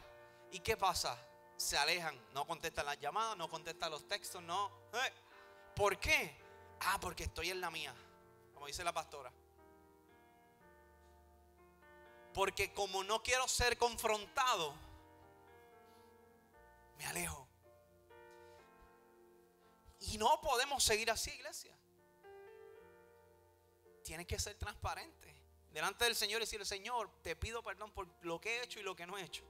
¿Y 0.51 0.59
qué 0.59 0.77
pasa? 0.77 1.17
Se 1.57 1.79
alejan, 1.79 2.15
no 2.31 2.45
contestan 2.45 2.85
las 2.85 2.99
llamadas, 2.99 3.35
no 3.35 3.49
contestan 3.49 3.89
los 3.89 4.07
textos, 4.07 4.43
no. 4.43 4.71
¿Eh? 4.93 5.13
¿Por 5.75 5.97
qué? 5.97 6.37
Ah, 6.81 6.99
porque 7.01 7.23
estoy 7.23 7.49
en 7.49 7.59
la 7.59 7.71
mía, 7.71 7.91
como 8.53 8.67
dice 8.67 8.83
la 8.83 8.93
pastora. 8.93 9.31
Porque 12.35 12.71
como 12.71 13.03
no 13.03 13.23
quiero 13.23 13.47
ser 13.47 13.79
confrontado, 13.79 14.75
me 16.97 17.05
alejo. 17.05 17.47
Y 19.99 20.17
no 20.17 20.41
podemos 20.41 20.83
seguir 20.83 21.09
así, 21.09 21.31
iglesia. 21.31 21.77
Tiene 24.03 24.27
que 24.27 24.37
ser 24.37 24.55
transparente. 24.55 25.33
Delante 25.71 26.05
del 26.05 26.15
Señor 26.15 26.41
y 26.41 26.45
decirle, 26.45 26.65
Señor, 26.65 27.09
te 27.21 27.35
pido 27.35 27.63
perdón 27.63 27.91
por 27.91 28.07
lo 28.21 28.39
que 28.39 28.57
he 28.57 28.63
hecho 28.63 28.79
y 28.79 28.83
lo 28.83 28.95
que 28.95 29.07
no 29.07 29.17
he 29.17 29.23
hecho. 29.23 29.43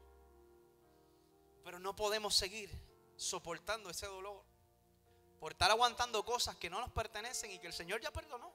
Pero 1.63 1.79
no 1.79 1.95
podemos 1.95 2.35
seguir 2.35 2.69
soportando 3.17 3.89
ese 3.89 4.05
dolor. 4.05 4.43
Por 5.39 5.51
estar 5.51 5.69
aguantando 5.71 6.23
cosas 6.23 6.55
que 6.55 6.69
no 6.69 6.79
nos 6.79 6.91
pertenecen 6.91 7.51
y 7.51 7.59
que 7.59 7.67
el 7.67 7.73
Señor 7.73 7.99
ya 7.99 8.11
perdonó. 8.11 8.53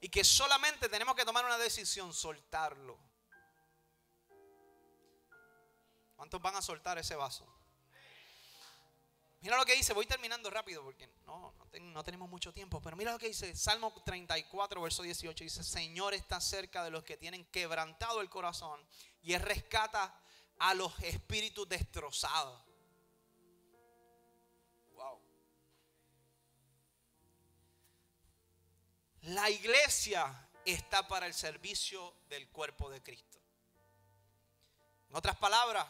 Y 0.00 0.08
que 0.08 0.22
solamente 0.22 0.88
tenemos 0.88 1.16
que 1.16 1.24
tomar 1.24 1.44
una 1.44 1.58
decisión, 1.58 2.12
soltarlo. 2.12 2.96
¿Cuántos 6.14 6.40
van 6.40 6.54
a 6.56 6.62
soltar 6.62 6.98
ese 6.98 7.16
vaso? 7.16 7.46
Mira 9.40 9.56
lo 9.56 9.64
que 9.64 9.76
dice, 9.76 9.92
voy 9.92 10.06
terminando 10.06 10.50
rápido 10.50 10.82
porque 10.82 11.08
no, 11.24 11.54
no, 11.80 12.04
tenemos 12.04 12.28
mucho 12.28 12.52
tiempo, 12.52 12.82
pero 12.82 12.96
mira 12.96 13.12
lo 13.12 13.18
que 13.18 13.28
dice 13.28 13.54
Salmo 13.54 13.92
34, 14.04 14.82
verso 14.82 15.02
18. 15.02 15.44
Dice, 15.44 15.62
Señor 15.62 16.14
está 16.14 16.40
cerca 16.40 16.82
de 16.82 16.90
los 16.90 17.04
que 17.04 17.16
tienen 17.16 17.44
quebrantado 17.46 18.20
el 18.20 18.28
corazón 18.28 18.84
y 19.22 19.34
Él 19.34 19.42
rescata 19.42 20.12
a 20.58 20.74
los 20.74 20.98
espíritus 21.00 21.68
destrozados. 21.68 22.60
Wow. 24.94 25.20
La 29.22 29.48
iglesia 29.50 30.48
está 30.64 31.06
para 31.06 31.26
el 31.26 31.34
servicio 31.34 32.12
del 32.28 32.48
cuerpo 32.48 32.90
de 32.90 33.00
Cristo. 33.04 33.38
En 35.08 35.16
otras 35.16 35.36
palabras, 35.36 35.86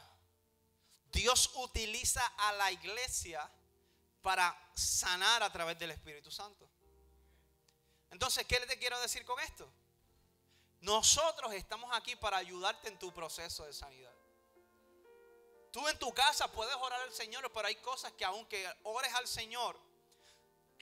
Dios 1.12 1.50
utiliza 1.54 2.24
a 2.36 2.52
la 2.52 2.70
iglesia 2.72 3.50
para 4.22 4.56
sanar 4.74 5.42
a 5.42 5.52
través 5.52 5.78
del 5.78 5.90
Espíritu 5.90 6.30
Santo. 6.30 6.68
Entonces, 8.10 8.46
¿qué 8.46 8.60
te 8.60 8.78
quiero 8.78 8.98
decir 9.00 9.24
con 9.24 9.38
esto? 9.40 9.70
Nosotros 10.80 11.52
estamos 11.54 11.90
aquí 11.94 12.16
para 12.16 12.36
ayudarte 12.36 12.88
en 12.88 12.98
tu 12.98 13.12
proceso 13.12 13.64
de 13.64 13.72
sanidad. 13.72 14.12
Tú 15.72 15.86
en 15.88 15.98
tu 15.98 16.12
casa 16.14 16.50
puedes 16.50 16.74
orar 16.76 17.00
al 17.02 17.12
Señor, 17.12 17.50
pero 17.52 17.68
hay 17.68 17.76
cosas 17.76 18.12
que 18.12 18.24
aunque 18.24 18.66
ores 18.84 19.12
al 19.14 19.26
Señor, 19.26 19.78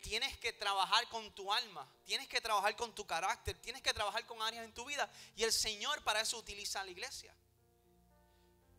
tienes 0.02 0.36
que 0.38 0.52
trabajar 0.52 1.08
con 1.08 1.34
tu 1.34 1.52
alma, 1.52 1.88
tienes 2.04 2.28
que 2.28 2.40
trabajar 2.40 2.76
con 2.76 2.94
tu 2.94 3.06
carácter, 3.06 3.60
tienes 3.60 3.82
que 3.82 3.92
trabajar 3.92 4.24
con 4.26 4.40
áreas 4.42 4.64
en 4.64 4.72
tu 4.72 4.84
vida. 4.84 5.10
Y 5.34 5.42
el 5.42 5.52
Señor 5.52 6.02
para 6.04 6.20
eso 6.20 6.38
utiliza 6.38 6.80
a 6.80 6.84
la 6.84 6.90
iglesia. 6.90 7.34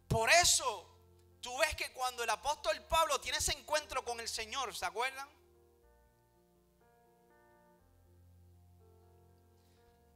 Por 0.08 0.30
eso 0.30 0.97
Tú 1.42 1.58
ves 1.58 1.76
que 1.76 1.92
cuando 1.92 2.24
el 2.24 2.30
apóstol 2.30 2.82
Pablo 2.86 3.20
tiene 3.22 3.38
ese 3.38 3.52
encuentro 3.52 4.04
con 4.04 4.20
el 4.20 4.28
Señor, 4.28 4.76
¿se 4.76 4.86
acuerdan? 4.86 5.30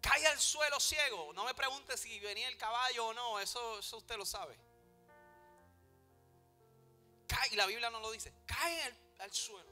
Cae 0.02 0.26
al 0.28 0.40
suelo 0.40 0.80
ciego. 0.80 1.32
No 1.34 1.46
me 1.46 1.54
pregunte 1.54 1.96
si 1.98 2.20
venía 2.20 2.48
el 2.48 2.58
caballo 2.58 3.08
o 3.08 3.14
no, 3.14 3.40
eso, 3.40 3.80
eso 3.80 3.98
usted 3.98 4.18
lo 4.18 4.26
sabe. 4.26 4.58
Cae, 7.28 7.50
y 7.52 7.56
la 7.56 7.68
Biblia 7.68 7.90
no 7.90 8.00
lo 8.00 8.12
dice. 8.12 8.34
Cae 8.46 8.84
al, 8.84 8.98
al 9.20 9.32
suelo. 9.32 9.72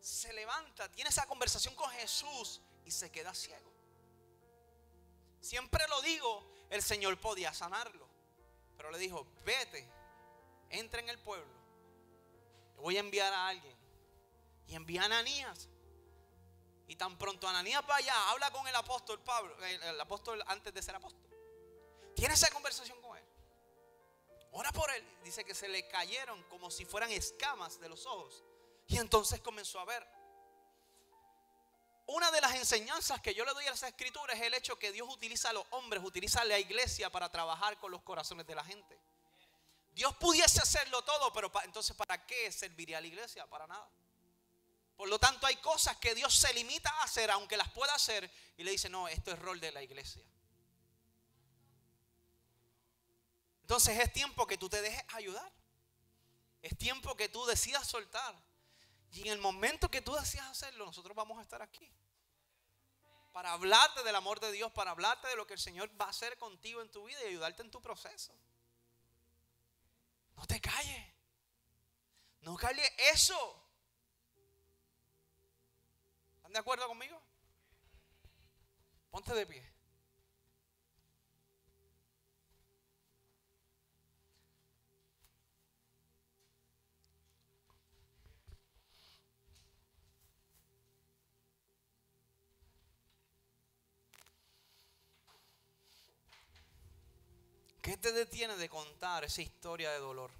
Se 0.00 0.32
levanta, 0.34 0.90
tiene 0.92 1.10
esa 1.10 1.26
conversación 1.26 1.74
con 1.74 1.90
Jesús 1.90 2.60
y 2.84 2.90
se 2.90 3.10
queda 3.10 3.34
ciego. 3.34 3.72
Siempre 5.40 5.86
lo 5.88 6.00
digo, 6.02 6.46
el 6.70 6.82
Señor 6.82 7.18
podía 7.20 7.52
sanarlo. 7.54 8.05
Pero 8.76 8.90
le 8.90 8.98
dijo, 8.98 9.26
vete, 9.44 9.88
entra 10.70 11.00
en 11.00 11.08
el 11.08 11.18
pueblo. 11.18 11.52
voy 12.76 12.96
a 12.96 13.00
enviar 13.00 13.32
a 13.32 13.48
alguien. 13.48 13.76
Y 14.66 14.74
envía 14.74 15.02
a 15.02 15.04
Ananías. 15.06 15.68
Y 16.88 16.96
tan 16.96 17.18
pronto 17.18 17.48
Ananías 17.48 17.84
vaya, 17.86 18.30
habla 18.30 18.50
con 18.50 18.66
el 18.66 18.74
apóstol 18.74 19.20
Pablo, 19.20 19.56
el, 19.64 20.00
apóstol 20.00 20.42
antes 20.46 20.72
de 20.72 20.82
ser 20.82 20.94
apóstol. 20.94 21.22
Tiene 22.14 22.34
esa 22.34 22.50
conversación 22.50 23.00
con 23.02 23.16
él. 23.16 23.24
Ora 24.52 24.72
por 24.72 24.90
él. 24.90 25.04
Dice 25.22 25.44
que 25.44 25.54
se 25.54 25.68
le 25.68 25.86
cayeron 25.88 26.42
como 26.44 26.70
si 26.70 26.84
fueran 26.84 27.10
escamas 27.10 27.80
de 27.80 27.88
los 27.88 28.06
ojos. 28.06 28.44
Y 28.86 28.98
entonces 28.98 29.40
comenzó 29.40 29.80
a 29.80 29.84
ver. 29.84 30.06
Una 32.06 32.30
de 32.30 32.40
las 32.40 32.54
enseñanzas 32.54 33.20
que 33.20 33.34
yo 33.34 33.44
le 33.44 33.52
doy 33.52 33.66
a 33.66 33.72
esa 33.72 33.88
escritura 33.88 34.32
es 34.34 34.40
el 34.40 34.54
hecho 34.54 34.78
que 34.78 34.92
Dios 34.92 35.08
utiliza 35.10 35.50
a 35.50 35.52
los 35.52 35.66
hombres, 35.70 36.02
utiliza 36.04 36.42
a 36.42 36.44
la 36.44 36.58
iglesia 36.58 37.10
para 37.10 37.30
trabajar 37.30 37.78
con 37.78 37.90
los 37.90 38.02
corazones 38.02 38.46
de 38.46 38.54
la 38.54 38.64
gente. 38.64 38.96
Dios 39.92 40.14
pudiese 40.16 40.60
hacerlo 40.60 41.02
todo, 41.02 41.32
pero 41.32 41.50
entonces 41.64 41.96
¿para 41.96 42.24
qué 42.26 42.52
serviría 42.52 42.98
a 42.98 43.00
la 43.00 43.08
iglesia? 43.08 43.46
Para 43.46 43.66
nada. 43.66 43.88
Por 44.96 45.08
lo 45.08 45.18
tanto, 45.18 45.46
hay 45.46 45.56
cosas 45.56 45.96
que 45.96 46.14
Dios 46.14 46.34
se 46.34 46.54
limita 46.54 46.90
a 46.90 47.02
hacer, 47.02 47.30
aunque 47.30 47.56
las 47.56 47.68
pueda 47.70 47.94
hacer, 47.94 48.30
y 48.56 48.62
le 48.62 48.70
dice, 48.70 48.88
no, 48.88 49.08
esto 49.08 49.32
es 49.32 49.38
rol 49.38 49.60
de 49.60 49.72
la 49.72 49.82
iglesia. 49.82 50.24
Entonces 53.62 53.98
es 53.98 54.12
tiempo 54.12 54.46
que 54.46 54.56
tú 54.56 54.68
te 54.68 54.80
dejes 54.80 55.02
ayudar. 55.08 55.52
Es 56.62 56.78
tiempo 56.78 57.16
que 57.16 57.28
tú 57.28 57.44
decidas 57.46 57.86
soltar. 57.86 58.34
Y 59.12 59.22
en 59.22 59.28
el 59.28 59.38
momento 59.38 59.90
que 59.90 60.02
tú 60.02 60.14
decidas 60.14 60.48
hacerlo, 60.48 60.86
nosotros 60.86 61.16
vamos 61.16 61.38
a 61.38 61.42
estar 61.42 61.62
aquí. 61.62 61.90
Para 63.32 63.52
hablarte 63.52 64.02
del 64.02 64.16
amor 64.16 64.40
de 64.40 64.52
Dios, 64.52 64.72
para 64.72 64.90
hablarte 64.92 65.28
de 65.28 65.36
lo 65.36 65.46
que 65.46 65.54
el 65.54 65.60
Señor 65.60 65.90
va 66.00 66.06
a 66.06 66.10
hacer 66.10 66.38
contigo 66.38 66.80
en 66.80 66.90
tu 66.90 67.04
vida 67.04 67.22
y 67.22 67.28
ayudarte 67.28 67.62
en 67.62 67.70
tu 67.70 67.80
proceso. 67.80 68.34
No 70.36 70.46
te 70.46 70.60
calles. 70.60 71.06
No 72.40 72.56
calles 72.56 72.90
eso. 73.12 73.62
¿Están 76.36 76.52
de 76.52 76.58
acuerdo 76.58 76.86
conmigo? 76.86 77.20
Ponte 79.10 79.34
de 79.34 79.46
pie. 79.46 79.75
¿Qué 97.86 97.96
te 97.96 98.10
detiene 98.10 98.56
de 98.56 98.68
contar 98.68 99.22
esa 99.22 99.42
historia 99.42 99.92
de 99.92 100.00
dolor? 100.00 100.32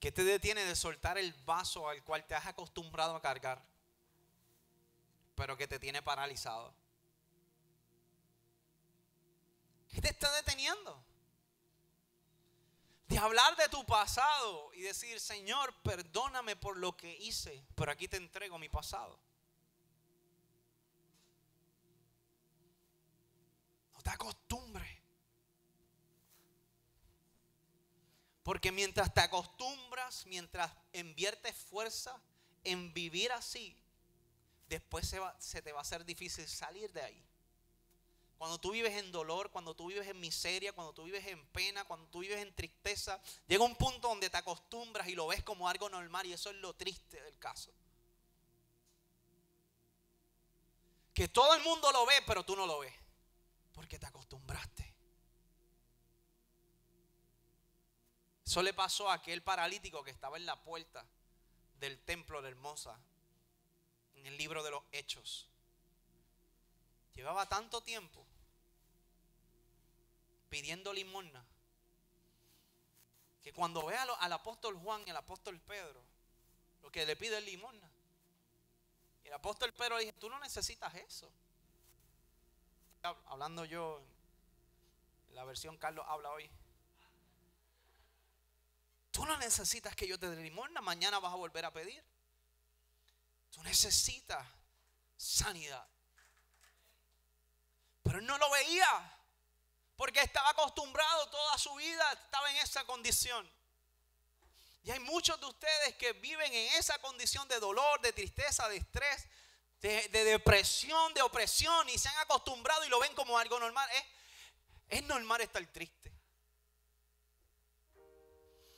¿Qué 0.00 0.10
te 0.10 0.24
detiene 0.24 0.64
de 0.64 0.74
soltar 0.74 1.18
el 1.18 1.34
vaso 1.44 1.90
al 1.90 2.02
cual 2.02 2.26
te 2.26 2.34
has 2.34 2.46
acostumbrado 2.46 3.14
a 3.14 3.20
cargar, 3.20 3.62
pero 5.34 5.58
que 5.58 5.68
te 5.68 5.78
tiene 5.78 6.00
paralizado? 6.00 6.74
¿Qué 9.90 10.00
te 10.00 10.08
está 10.08 10.32
deteniendo? 10.36 11.04
De 13.06 13.18
hablar 13.18 13.56
de 13.56 13.68
tu 13.68 13.84
pasado 13.84 14.72
y 14.72 14.80
decir, 14.80 15.20
Señor, 15.20 15.74
perdóname 15.82 16.56
por 16.56 16.78
lo 16.78 16.96
que 16.96 17.14
hice, 17.18 17.62
pero 17.74 17.92
aquí 17.92 18.08
te 18.08 18.16
entrego 18.16 18.58
mi 18.58 18.70
pasado. 18.70 19.20
No 23.92 24.00
te 24.00 24.08
acostumbres. 24.08 24.83
Porque 28.44 28.70
mientras 28.70 29.12
te 29.12 29.22
acostumbras, 29.22 30.26
mientras 30.26 30.70
inviertes 30.92 31.56
fuerza 31.56 32.20
en 32.62 32.92
vivir 32.92 33.32
así, 33.32 33.74
después 34.68 35.08
se, 35.38 35.62
te 35.62 35.72
va 35.72 35.78
a 35.78 35.82
hacer 35.82 36.04
difícil 36.04 36.46
salir 36.46 36.92
de 36.92 37.00
ahí. 37.00 37.24
Cuando 38.36 38.60
tú 38.60 38.72
vives 38.72 38.92
en 38.98 39.10
dolor, 39.10 39.50
cuando 39.50 39.74
tú 39.74 39.86
vives 39.86 40.06
en 40.06 40.20
miseria, 40.20 40.74
cuando 40.74 40.92
tú 40.92 41.04
vives 41.04 41.26
en 41.26 41.42
pena, 41.46 41.86
cuando 41.86 42.06
tú 42.08 42.18
vives 42.18 42.38
en 42.42 42.54
tristeza, 42.54 43.18
llega 43.46 43.64
un 43.64 43.76
punto 43.76 44.08
donde 44.08 44.28
te 44.28 44.36
acostumbras 44.36 45.08
y 45.08 45.14
lo 45.14 45.26
ves 45.26 45.42
como 45.42 45.66
algo 45.66 45.88
normal 45.88 46.26
y 46.26 46.34
eso 46.34 46.50
es 46.50 46.56
lo 46.56 46.74
triste 46.74 47.22
del 47.22 47.38
caso. 47.38 47.72
Que 51.14 51.28
todo 51.28 51.54
el 51.54 51.62
mundo 51.62 51.90
lo 51.92 52.04
ve, 52.04 52.22
pero 52.26 52.44
tú 52.44 52.56
no 52.56 52.66
lo 52.66 52.80
ves, 52.80 52.92
porque 53.72 53.98
te 53.98 54.04
acostumbraste. 54.04 54.93
Eso 58.54 58.62
le 58.62 58.72
pasó 58.72 59.10
a 59.10 59.14
aquel 59.14 59.42
paralítico 59.42 60.04
que 60.04 60.12
estaba 60.12 60.36
en 60.36 60.46
la 60.46 60.54
puerta 60.54 61.04
del 61.80 61.98
templo 61.98 62.40
de 62.40 62.50
Hermosa, 62.50 62.96
en 64.14 64.26
el 64.26 64.36
libro 64.36 64.62
de 64.62 64.70
los 64.70 64.84
Hechos. 64.92 65.48
Llevaba 67.16 67.48
tanto 67.48 67.80
tiempo 67.80 68.24
pidiendo 70.50 70.92
limosna 70.92 71.44
que 73.42 73.52
cuando 73.52 73.86
ve 73.86 73.96
al 73.96 74.32
apóstol 74.32 74.78
Juan 74.78 75.02
y 75.04 75.10
al 75.10 75.16
apóstol 75.16 75.58
Pedro, 75.58 76.00
lo 76.80 76.92
que 76.92 77.04
le 77.04 77.16
pide 77.16 77.38
es 77.38 77.44
limosna. 77.44 77.90
Y 79.24 79.26
el 79.26 79.34
apóstol 79.34 79.72
Pedro 79.72 79.96
le 79.96 80.04
dice, 80.04 80.16
tú 80.20 80.28
no 80.28 80.38
necesitas 80.38 80.94
eso. 80.94 81.28
Hablando 83.02 83.64
yo, 83.64 84.00
en 85.30 85.34
la 85.34 85.42
versión 85.42 85.76
Carlos 85.76 86.06
habla 86.08 86.30
hoy. 86.30 86.48
Tú 89.14 89.24
no 89.24 89.36
necesitas 89.36 89.94
que 89.94 90.08
yo 90.08 90.18
te 90.18 90.28
dé 90.28 90.42
limosna, 90.42 90.80
mañana 90.80 91.20
vas 91.20 91.32
a 91.32 91.36
volver 91.36 91.64
a 91.64 91.72
pedir. 91.72 92.04
Tú 93.52 93.62
necesitas 93.62 94.44
sanidad. 95.16 95.86
Pero 98.02 98.18
él 98.18 98.26
no 98.26 98.36
lo 98.38 98.50
veía, 98.50 99.18
porque 99.96 100.18
estaba 100.18 100.50
acostumbrado 100.50 101.30
toda 101.30 101.56
su 101.58 101.72
vida, 101.76 102.12
estaba 102.24 102.50
en 102.50 102.56
esa 102.56 102.84
condición. 102.86 103.48
Y 104.82 104.90
hay 104.90 104.98
muchos 104.98 105.38
de 105.38 105.46
ustedes 105.46 105.94
que 105.94 106.12
viven 106.14 106.52
en 106.52 106.74
esa 106.74 106.98
condición 106.98 107.46
de 107.46 107.60
dolor, 107.60 108.00
de 108.00 108.12
tristeza, 108.12 108.68
de 108.68 108.78
estrés, 108.78 109.28
de, 109.80 110.08
depresión, 110.08 111.14
de 111.14 111.22
opresión, 111.22 111.88
y 111.88 111.98
se 111.98 112.08
han 112.08 112.18
acostumbrado 112.18 112.84
y 112.84 112.88
lo 112.88 112.98
ven 112.98 113.14
como 113.14 113.38
algo 113.38 113.60
normal. 113.60 113.88
es 114.88 115.04
normal 115.04 115.40
estar 115.40 115.64
triste. 115.66 116.13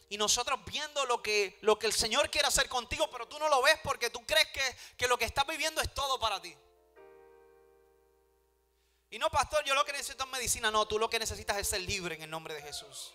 Y 0.09 0.17
nosotros 0.17 0.61
viendo 0.65 1.05
lo 1.07 1.23
que, 1.23 1.59
lo 1.63 1.79
que 1.79 1.87
el 1.87 1.93
Señor 1.93 2.31
quiere 2.31 2.47
hacer 2.47 2.69
contigo, 2.69 3.11
pero 3.11 3.27
tú 3.27 3.39
no 3.39 3.49
lo 3.49 3.63
ves 3.63 3.79
porque 3.83 4.11
tú 4.11 4.25
crees 4.25 4.47
que, 4.49 4.77
que 4.97 5.09
lo 5.09 5.19
que 5.19 5.25
estás 5.25 5.47
viviendo 5.47 5.81
es 5.81 5.93
todo 5.95 6.19
para 6.21 6.41
ti. 6.41 6.57
Y 9.11 9.19
no, 9.19 9.31
pastor, 9.31 9.65
yo 9.65 9.75
lo 9.75 9.85
que 9.85 9.93
necesito 9.93 10.25
es 10.25 10.31
medicina. 10.31 10.71
No, 10.71 10.87
tú 10.87 10.99
lo 10.99 11.09
que 11.09 11.19
necesitas 11.19 11.57
es 11.57 11.69
ser 11.69 11.81
libre 11.81 12.15
en 12.15 12.23
el 12.23 12.31
nombre 12.31 12.55
de 12.55 12.63
Jesús. 12.63 13.13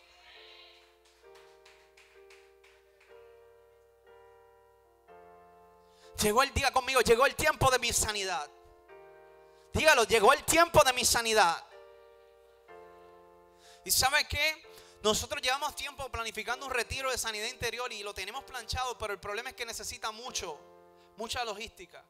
Llegó 6.21 6.43
el 6.43 6.53
día 6.53 6.71
conmigo, 6.71 7.01
llegó 7.01 7.25
el 7.25 7.35
tiempo 7.35 7.71
de 7.71 7.79
mi 7.79 7.91
sanidad. 7.91 8.49
Dígalo, 9.73 10.03
llegó 10.03 10.33
el 10.33 10.43
tiempo 10.43 10.83
de 10.83 10.93
mi 10.93 11.03
sanidad. 11.03 11.65
¿Y 13.83 13.91
sabe 13.91 14.27
qué? 14.27 14.70
Nosotros 15.03 15.41
llevamos 15.41 15.75
tiempo 15.75 16.07
planificando 16.09 16.67
un 16.67 16.71
retiro 16.71 17.09
de 17.09 17.17
sanidad 17.17 17.47
interior 17.47 17.91
y 17.91 18.03
lo 18.03 18.13
tenemos 18.13 18.43
planchado, 18.43 18.95
pero 18.99 19.13
el 19.13 19.19
problema 19.19 19.49
es 19.49 19.55
que 19.55 19.65
necesita 19.65 20.11
mucho, 20.11 20.59
mucha 21.17 21.43
logística. 21.43 22.05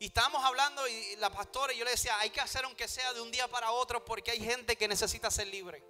Y 0.00 0.06
estábamos 0.06 0.44
hablando 0.44 0.86
y 0.88 1.14
la 1.16 1.30
pastora 1.30 1.72
y 1.72 1.78
yo 1.78 1.84
le 1.84 1.92
decía, 1.92 2.18
hay 2.18 2.30
que 2.30 2.40
hacer 2.40 2.64
aunque 2.64 2.88
sea 2.88 3.12
de 3.12 3.20
un 3.20 3.30
día 3.30 3.46
para 3.46 3.70
otro 3.70 4.04
porque 4.04 4.32
hay 4.32 4.40
gente 4.40 4.74
que 4.74 4.88
necesita 4.88 5.30
ser 5.30 5.46
libre. 5.46 5.82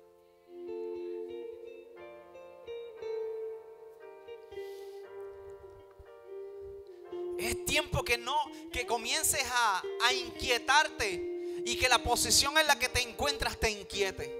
Es 7.38 7.64
tiempo 7.64 8.04
que 8.04 8.18
no, 8.18 8.36
que 8.70 8.86
comiences 8.86 9.44
a, 9.50 9.82
a 10.02 10.12
inquietarte 10.12 11.62
y 11.64 11.78
que 11.78 11.88
la 11.88 12.02
posición 12.02 12.58
en 12.58 12.66
la 12.66 12.78
que 12.78 12.90
te 12.90 13.00
encuentras 13.00 13.58
te 13.58 13.70
inquiete. 13.70 14.37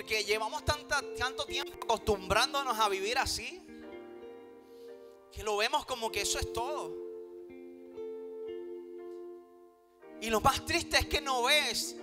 Porque 0.00 0.24
llevamos 0.24 0.64
tanta, 0.64 1.02
tanto 1.18 1.44
tiempo 1.44 1.74
acostumbrándonos 1.84 2.78
a 2.78 2.88
vivir 2.88 3.18
así, 3.18 3.62
que 5.30 5.42
lo 5.42 5.58
vemos 5.58 5.84
como 5.84 6.10
que 6.10 6.22
eso 6.22 6.38
es 6.38 6.50
todo. 6.54 6.96
Y 10.22 10.30
lo 10.30 10.40
más 10.40 10.64
triste 10.64 10.96
es 10.96 11.04
que 11.04 11.20
no 11.20 11.42
ves 11.42 11.96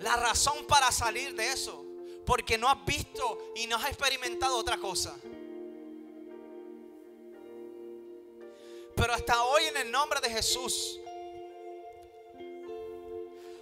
la 0.00 0.16
razón 0.16 0.66
para 0.66 0.90
salir 0.90 1.32
de 1.36 1.52
eso, 1.52 1.84
porque 2.26 2.58
no 2.58 2.68
has 2.68 2.84
visto 2.84 3.52
y 3.54 3.68
no 3.68 3.76
has 3.76 3.86
experimentado 3.86 4.56
otra 4.56 4.76
cosa. 4.76 5.16
Pero 8.96 9.12
hasta 9.12 9.44
hoy 9.44 9.62
en 9.66 9.76
el 9.76 9.92
nombre 9.92 10.20
de 10.20 10.28
Jesús, 10.28 10.98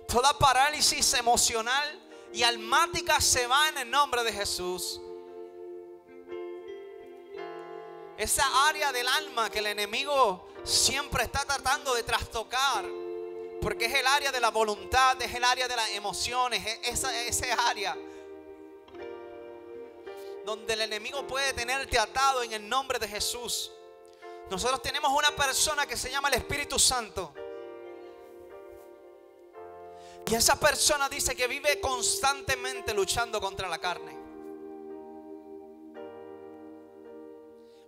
toda 0.07 0.33
parálisis 0.39 1.13
emocional 1.13 2.08
y 2.33 2.43
almática 2.43 3.21
se 3.21 3.47
va 3.47 3.69
en 3.69 3.79
el 3.79 3.91
nombre 3.91 4.23
de 4.25 4.33
Jesús. 4.33 5.01
Esa 8.17 8.69
área 8.69 8.93
del 8.93 9.07
alma 9.07 9.49
que 9.51 9.61
el 9.61 9.67
enemigo 9.67 10.49
siempre 10.65 11.25
está 11.25 11.45
tratando 11.45 11.95
de 11.95 12.03
trastocar. 12.03 12.85
Porque 13.61 13.87
es 13.87 13.95
el 13.95 14.07
área 14.07 14.31
de 14.31 14.41
la 14.41 14.51
voluntad, 14.51 15.21
es 15.21 15.35
el 15.35 15.43
área 15.43 15.67
de 15.67 15.75
las 15.75 15.91
emociones, 15.91 16.65
es 16.65 17.01
esa, 17.01 17.23
ese 17.23 17.51
área 17.53 17.97
donde 20.45 20.73
el 20.73 20.81
enemigo 20.81 21.27
puede 21.27 21.53
tenerte 21.53 21.99
atado 21.99 22.43
en 22.43 22.53
el 22.55 22.67
nombre 22.67 22.99
de 22.99 23.07
Jesús. 23.07 23.71
Nosotros 24.49 24.81
tenemos 24.81 25.13
una 25.13 25.31
persona 25.37 25.87
que 25.87 25.95
se 25.95 26.11
llama 26.11 26.29
el 26.29 26.35
Espíritu 26.35 26.79
Santo. 26.79 27.35
Y 30.31 30.35
esa 30.35 30.61
persona 30.61 31.09
dice 31.09 31.35
que 31.35 31.47
vive 31.47 31.81
constantemente 31.81 32.93
luchando 32.93 33.41
contra 33.41 33.67
la 33.67 33.79
carne. 33.79 34.15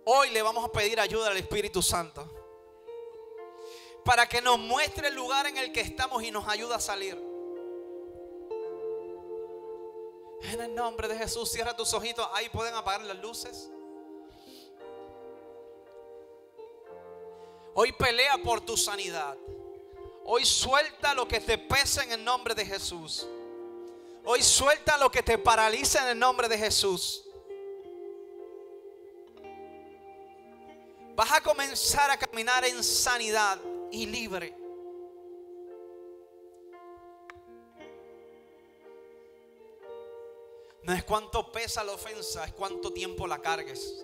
Hoy 0.05 0.31
le 0.31 0.41
vamos 0.41 0.65
a 0.65 0.71
pedir 0.71 0.99
ayuda 0.99 1.27
al 1.27 1.37
Espíritu 1.37 1.83
Santo. 1.83 2.27
Para 4.03 4.27
que 4.27 4.41
nos 4.41 4.57
muestre 4.57 5.09
el 5.09 5.15
lugar 5.15 5.45
en 5.45 5.57
el 5.57 5.71
que 5.71 5.81
estamos 5.81 6.23
y 6.23 6.31
nos 6.31 6.47
ayude 6.47 6.73
a 6.73 6.79
salir. 6.79 7.13
En 10.41 10.61
el 10.61 10.73
nombre 10.73 11.07
de 11.07 11.17
Jesús, 11.17 11.51
cierra 11.51 11.75
tus 11.75 11.93
ojitos. 11.93 12.27
Ahí 12.33 12.49
pueden 12.49 12.73
apagar 12.73 13.03
las 13.03 13.17
luces. 13.17 13.69
Hoy 17.75 17.91
pelea 17.91 18.39
por 18.43 18.61
tu 18.61 18.75
sanidad. 18.75 19.37
Hoy 20.23 20.45
suelta 20.45 21.13
lo 21.13 21.27
que 21.27 21.39
te 21.39 21.57
pesa 21.57 22.03
en 22.03 22.11
el 22.13 22.23
nombre 22.23 22.53
de 22.53 22.65
Jesús. 22.65 23.27
Hoy 24.23 24.41
suelta 24.41 24.97
lo 24.97 25.11
que 25.11 25.23
te 25.23 25.37
paraliza 25.37 26.03
en 26.03 26.09
el 26.09 26.19
nombre 26.19 26.47
de 26.47 26.57
Jesús. 26.57 27.23
Vas 31.15 31.31
a 31.31 31.41
comenzar 31.41 32.09
a 32.11 32.17
caminar 32.17 32.63
en 32.65 32.83
sanidad 32.83 33.59
y 33.91 34.05
libre. 34.05 34.55
No 40.83 40.93
es 40.93 41.03
cuánto 41.03 41.51
pesa 41.51 41.83
la 41.83 41.93
ofensa, 41.93 42.45
es 42.45 42.53
cuánto 42.53 42.91
tiempo 42.91 43.27
la 43.27 43.39
cargues. 43.39 44.03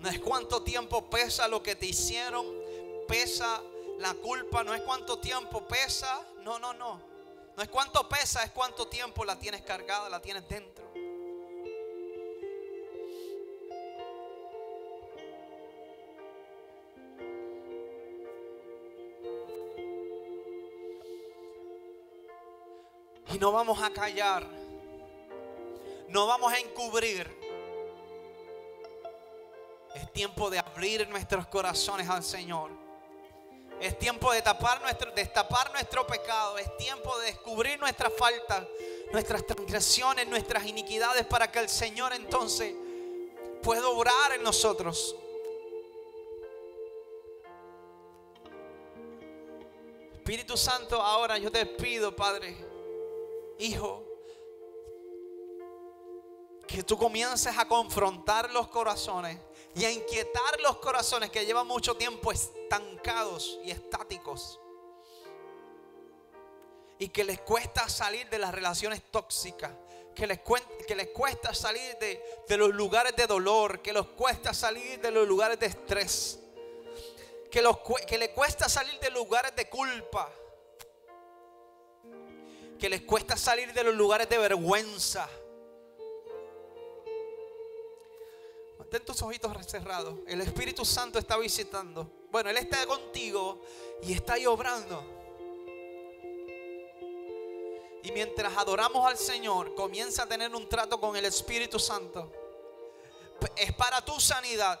No 0.00 0.08
es 0.08 0.18
cuánto 0.18 0.62
tiempo 0.62 1.10
pesa 1.10 1.46
lo 1.46 1.62
que 1.62 1.76
te 1.76 1.84
hicieron, 1.84 2.46
pesa 3.06 3.62
la 3.98 4.14
culpa, 4.14 4.64
no 4.64 4.74
es 4.74 4.80
cuánto 4.80 5.18
tiempo 5.18 5.68
pesa, 5.68 6.26
no, 6.42 6.58
no, 6.58 6.72
no. 6.72 6.98
No 7.54 7.62
es 7.62 7.68
cuánto 7.68 8.08
pesa, 8.08 8.42
es 8.42 8.50
cuánto 8.50 8.88
tiempo 8.88 9.26
la 9.26 9.38
tienes 9.38 9.60
cargada, 9.60 10.08
la 10.08 10.22
tienes 10.22 10.48
dentro. 10.48 10.90
Y 23.30 23.38
no 23.38 23.52
vamos 23.52 23.82
a 23.82 23.90
callar, 23.90 24.46
no 26.08 26.26
vamos 26.26 26.52
a 26.54 26.58
encubrir 26.58 27.39
es 29.94 30.12
tiempo 30.12 30.50
de 30.50 30.58
abrir 30.58 31.08
nuestros 31.08 31.46
corazones 31.46 32.08
al 32.08 32.22
Señor. 32.22 32.70
Es 33.80 33.98
tiempo 33.98 34.30
de 34.32 34.42
tapar 34.42 34.80
nuestro, 34.82 35.10
destapar 35.12 35.72
nuestro 35.72 36.06
pecado. 36.06 36.58
Es 36.58 36.76
tiempo 36.76 37.18
de 37.18 37.26
descubrir 37.26 37.80
nuestras 37.80 38.12
faltas, 38.12 38.66
nuestras 39.12 39.46
transgresiones, 39.46 40.28
nuestras 40.28 40.66
iniquidades 40.66 41.24
para 41.26 41.50
que 41.50 41.60
el 41.60 41.68
Señor 41.68 42.12
entonces 42.12 42.74
pueda 43.62 43.88
obrar 43.88 44.32
en 44.32 44.42
nosotros. 44.42 45.16
Espíritu 50.12 50.56
Santo, 50.56 51.00
ahora 51.00 51.38
yo 51.38 51.50
te 51.50 51.66
pido, 51.66 52.14
Padre, 52.14 52.54
Hijo, 53.58 54.04
que 56.66 56.84
tú 56.84 56.96
comiences 56.96 57.58
a 57.58 57.66
confrontar 57.66 58.52
los 58.52 58.68
corazones 58.68 59.38
y 59.74 59.84
a 59.84 59.90
inquietar 59.90 60.60
los 60.60 60.76
corazones 60.76 61.30
que 61.30 61.44
llevan 61.46 61.66
mucho 61.66 61.96
tiempo 61.96 62.32
estancados 62.32 63.58
y 63.64 63.70
estáticos. 63.70 64.60
Y 66.98 67.08
que 67.08 67.24
les 67.24 67.40
cuesta 67.40 67.88
salir 67.88 68.28
de 68.28 68.38
las 68.38 68.52
relaciones 68.52 69.02
tóxicas. 69.10 69.72
Que 70.14 70.26
les, 70.26 70.40
cuesta 71.08 71.54
salir 71.54 71.96
de, 71.98 72.56
los 72.58 72.74
lugares 72.74 73.16
de 73.16 73.26
dolor. 73.26 73.80
Que 73.80 73.92
les 73.92 74.04
cuesta 74.04 74.52
salir 74.52 75.00
de 75.00 75.10
los 75.10 75.26
lugares 75.26 75.58
de 75.58 75.66
estrés. 75.66 76.40
Que, 77.50 77.62
que 78.06 78.18
les 78.18 78.28
cuesta 78.30 78.68
salir 78.68 78.98
de 79.00 79.10
lugares 79.10 79.56
de 79.56 79.68
culpa. 79.70 80.30
Que 82.78 82.90
les 82.90 83.02
cuesta 83.02 83.36
salir 83.36 83.72
de 83.72 83.84
los 83.84 83.94
lugares 83.94 84.28
de 84.28 84.36
vergüenza 84.36 85.28
ten 88.90 89.04
tus 89.04 89.22
ojitos 89.22 89.52
cerrados. 89.66 90.18
El 90.26 90.40
Espíritu 90.40 90.84
Santo 90.84 91.18
está 91.18 91.36
visitando. 91.38 92.10
Bueno, 92.30 92.50
Él 92.50 92.56
está 92.58 92.84
contigo 92.86 93.62
y 94.02 94.12
está 94.12 94.34
ahí 94.34 94.46
obrando. 94.46 95.18
Y 98.02 98.12
mientras 98.12 98.56
adoramos 98.56 99.06
al 99.06 99.16
Señor, 99.16 99.74
comienza 99.74 100.24
a 100.24 100.26
tener 100.26 100.54
un 100.54 100.68
trato 100.68 101.00
con 101.00 101.16
el 101.16 101.24
Espíritu 101.24 101.78
Santo. 101.78 102.32
Es 103.56 103.72
para 103.74 104.04
tu 104.04 104.18
sanidad. 104.18 104.80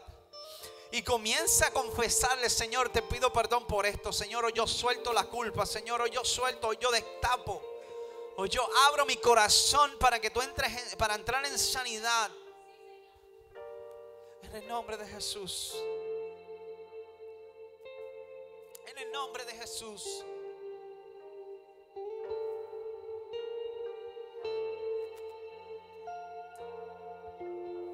Y 0.92 1.02
comienza 1.02 1.68
a 1.68 1.70
confesarle, 1.70 2.50
Señor, 2.50 2.88
te 2.88 3.02
pido 3.02 3.32
perdón 3.32 3.66
por 3.66 3.86
esto. 3.86 4.12
Señor, 4.12 4.44
hoy 4.44 4.52
yo 4.54 4.66
suelto 4.66 5.12
la 5.12 5.24
culpa. 5.24 5.64
Señor, 5.64 6.00
hoy 6.00 6.10
yo 6.10 6.24
suelto, 6.24 6.68
hoy 6.68 6.78
yo 6.80 6.90
destapo. 6.90 7.62
Hoy 8.36 8.48
yo 8.48 8.66
abro 8.88 9.06
mi 9.06 9.16
corazón 9.16 9.92
para 10.00 10.18
que 10.18 10.30
tú 10.30 10.40
entres, 10.40 10.96
para 10.96 11.14
entrar 11.14 11.44
en 11.46 11.56
sanidad. 11.58 12.30
En 14.42 14.56
el 14.56 14.68
nombre 14.68 14.96
de 14.96 15.06
Jesús. 15.06 15.74
En 18.86 18.98
el 18.98 19.12
nombre 19.12 19.44
de 19.44 19.52
Jesús. 19.52 20.24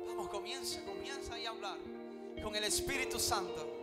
Vamos, 0.06 0.28
comienza, 0.28 0.84
comienza 0.84 1.34
a 1.34 1.48
hablar 1.48 1.78
con 2.42 2.56
el 2.56 2.64
Espíritu 2.64 3.18
Santo. 3.18 3.75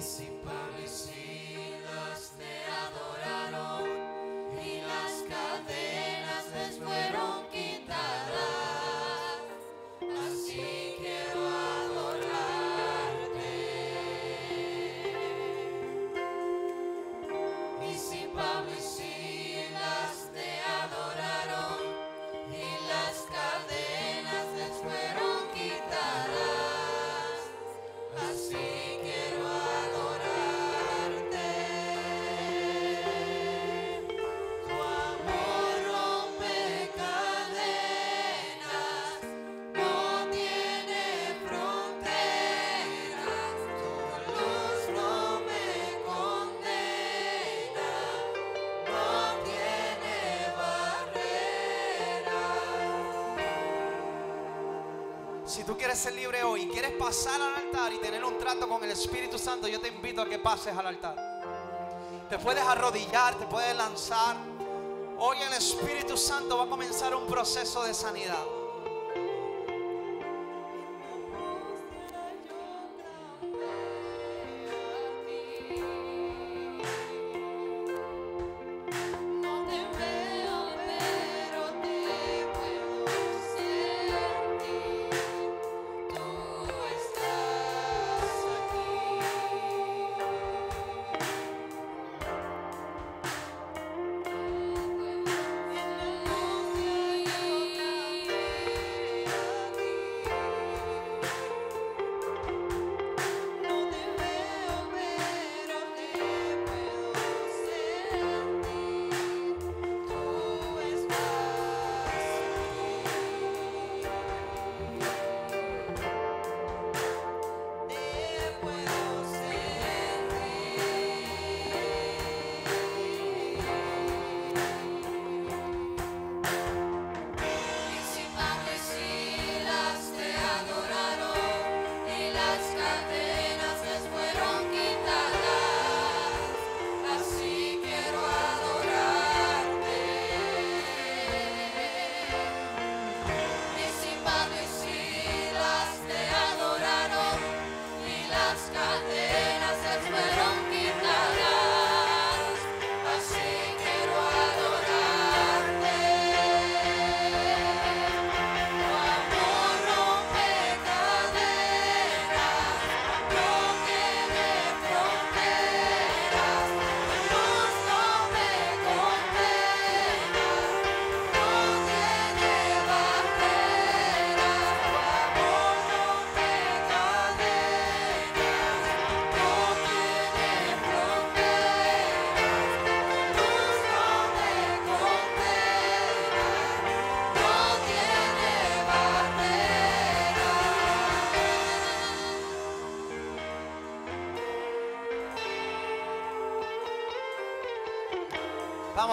see 0.00 0.29
tú 55.70 55.76
quieres 55.76 56.00
ser 56.00 56.14
libre 56.14 56.42
hoy, 56.42 56.66
quieres 56.66 56.90
pasar 56.94 57.40
al 57.40 57.54
altar 57.54 57.92
y 57.92 57.98
tener 57.98 58.24
un 58.24 58.36
trato 58.36 58.68
con 58.68 58.82
el 58.82 58.90
Espíritu 58.90 59.38
Santo, 59.38 59.68
yo 59.68 59.80
te 59.80 59.86
invito 59.86 60.20
a 60.20 60.28
que 60.28 60.40
pases 60.40 60.76
al 60.76 60.84
altar. 60.84 61.14
Te 62.28 62.40
puedes 62.40 62.64
arrodillar, 62.64 63.38
te 63.38 63.46
puedes 63.46 63.76
lanzar. 63.76 64.34
Hoy 65.18 65.36
el 65.46 65.52
Espíritu 65.52 66.16
Santo 66.16 66.58
va 66.58 66.64
a 66.64 66.66
comenzar 66.66 67.14
un 67.14 67.24
proceso 67.24 67.84
de 67.84 67.94
sanidad. 67.94 68.44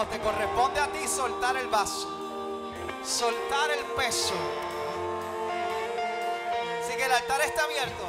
Te 0.06 0.20
corresponde 0.20 0.78
a 0.78 0.86
ti 0.92 1.08
soltar 1.08 1.56
el 1.56 1.66
vaso, 1.66 2.08
soltar 3.04 3.68
el 3.72 3.84
peso. 3.96 4.32
Así 6.80 6.96
que 6.96 7.04
el 7.04 7.12
altar 7.12 7.40
está 7.40 7.64
abierto. 7.64 8.04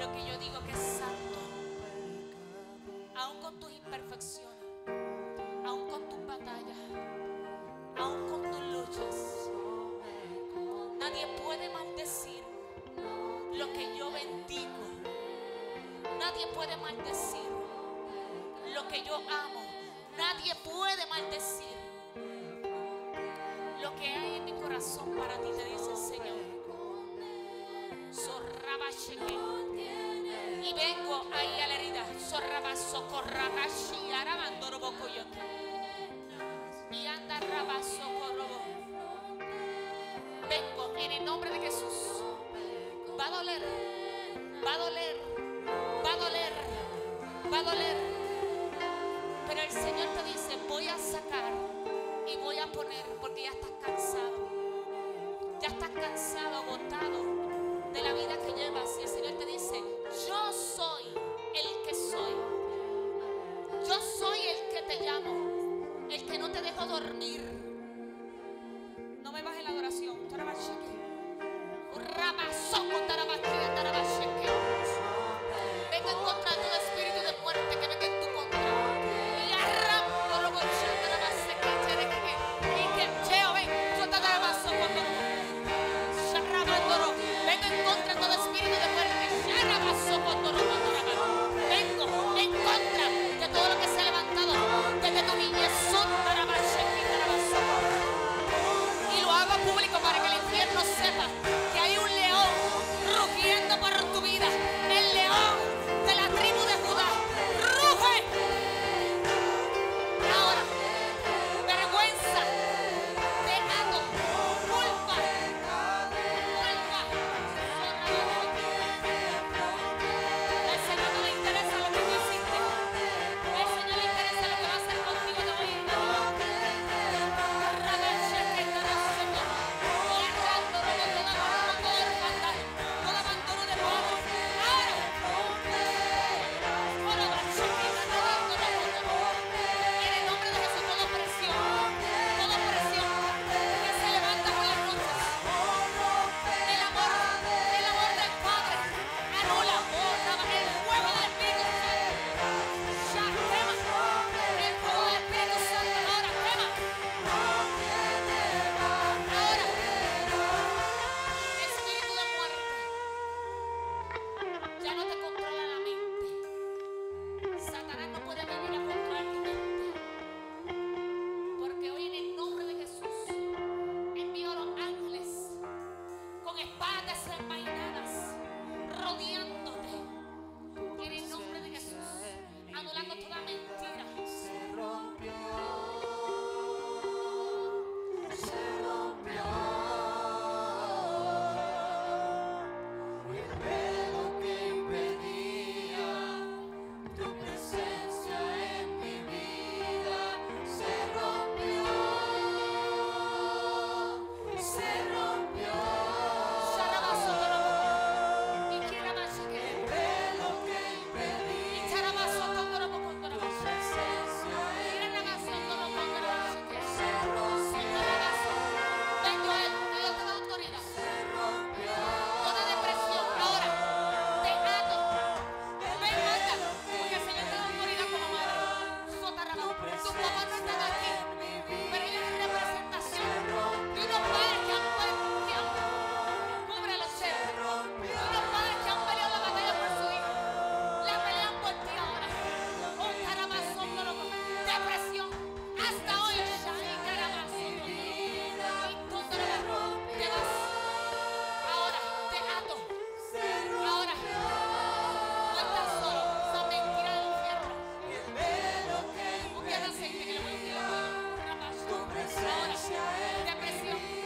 lo 0.00 0.12
que 0.12 0.26
yo 0.26 0.38
digo 0.38 0.58
que 0.66 0.72
es 0.72 0.78
santo, 0.78 1.38
aún 3.14 3.40
con 3.40 3.60
tus 3.60 3.72
imperfecciones, 3.72 4.64
aún 5.64 5.88
con 5.88 6.08
tus 6.08 6.26
batallas, 6.26 6.76
aún 7.96 8.28
con 8.28 8.42
tus 8.50 8.60
luchas, 8.60 9.50
nadie 10.98 11.26
puede 11.44 11.68
maldecir 11.70 12.42
lo 13.52 13.72
que 13.72 13.96
yo 13.96 14.10
bendigo, 14.10 14.84
nadie 16.18 16.46
puede 16.54 16.76
maldecir. 16.78 17.23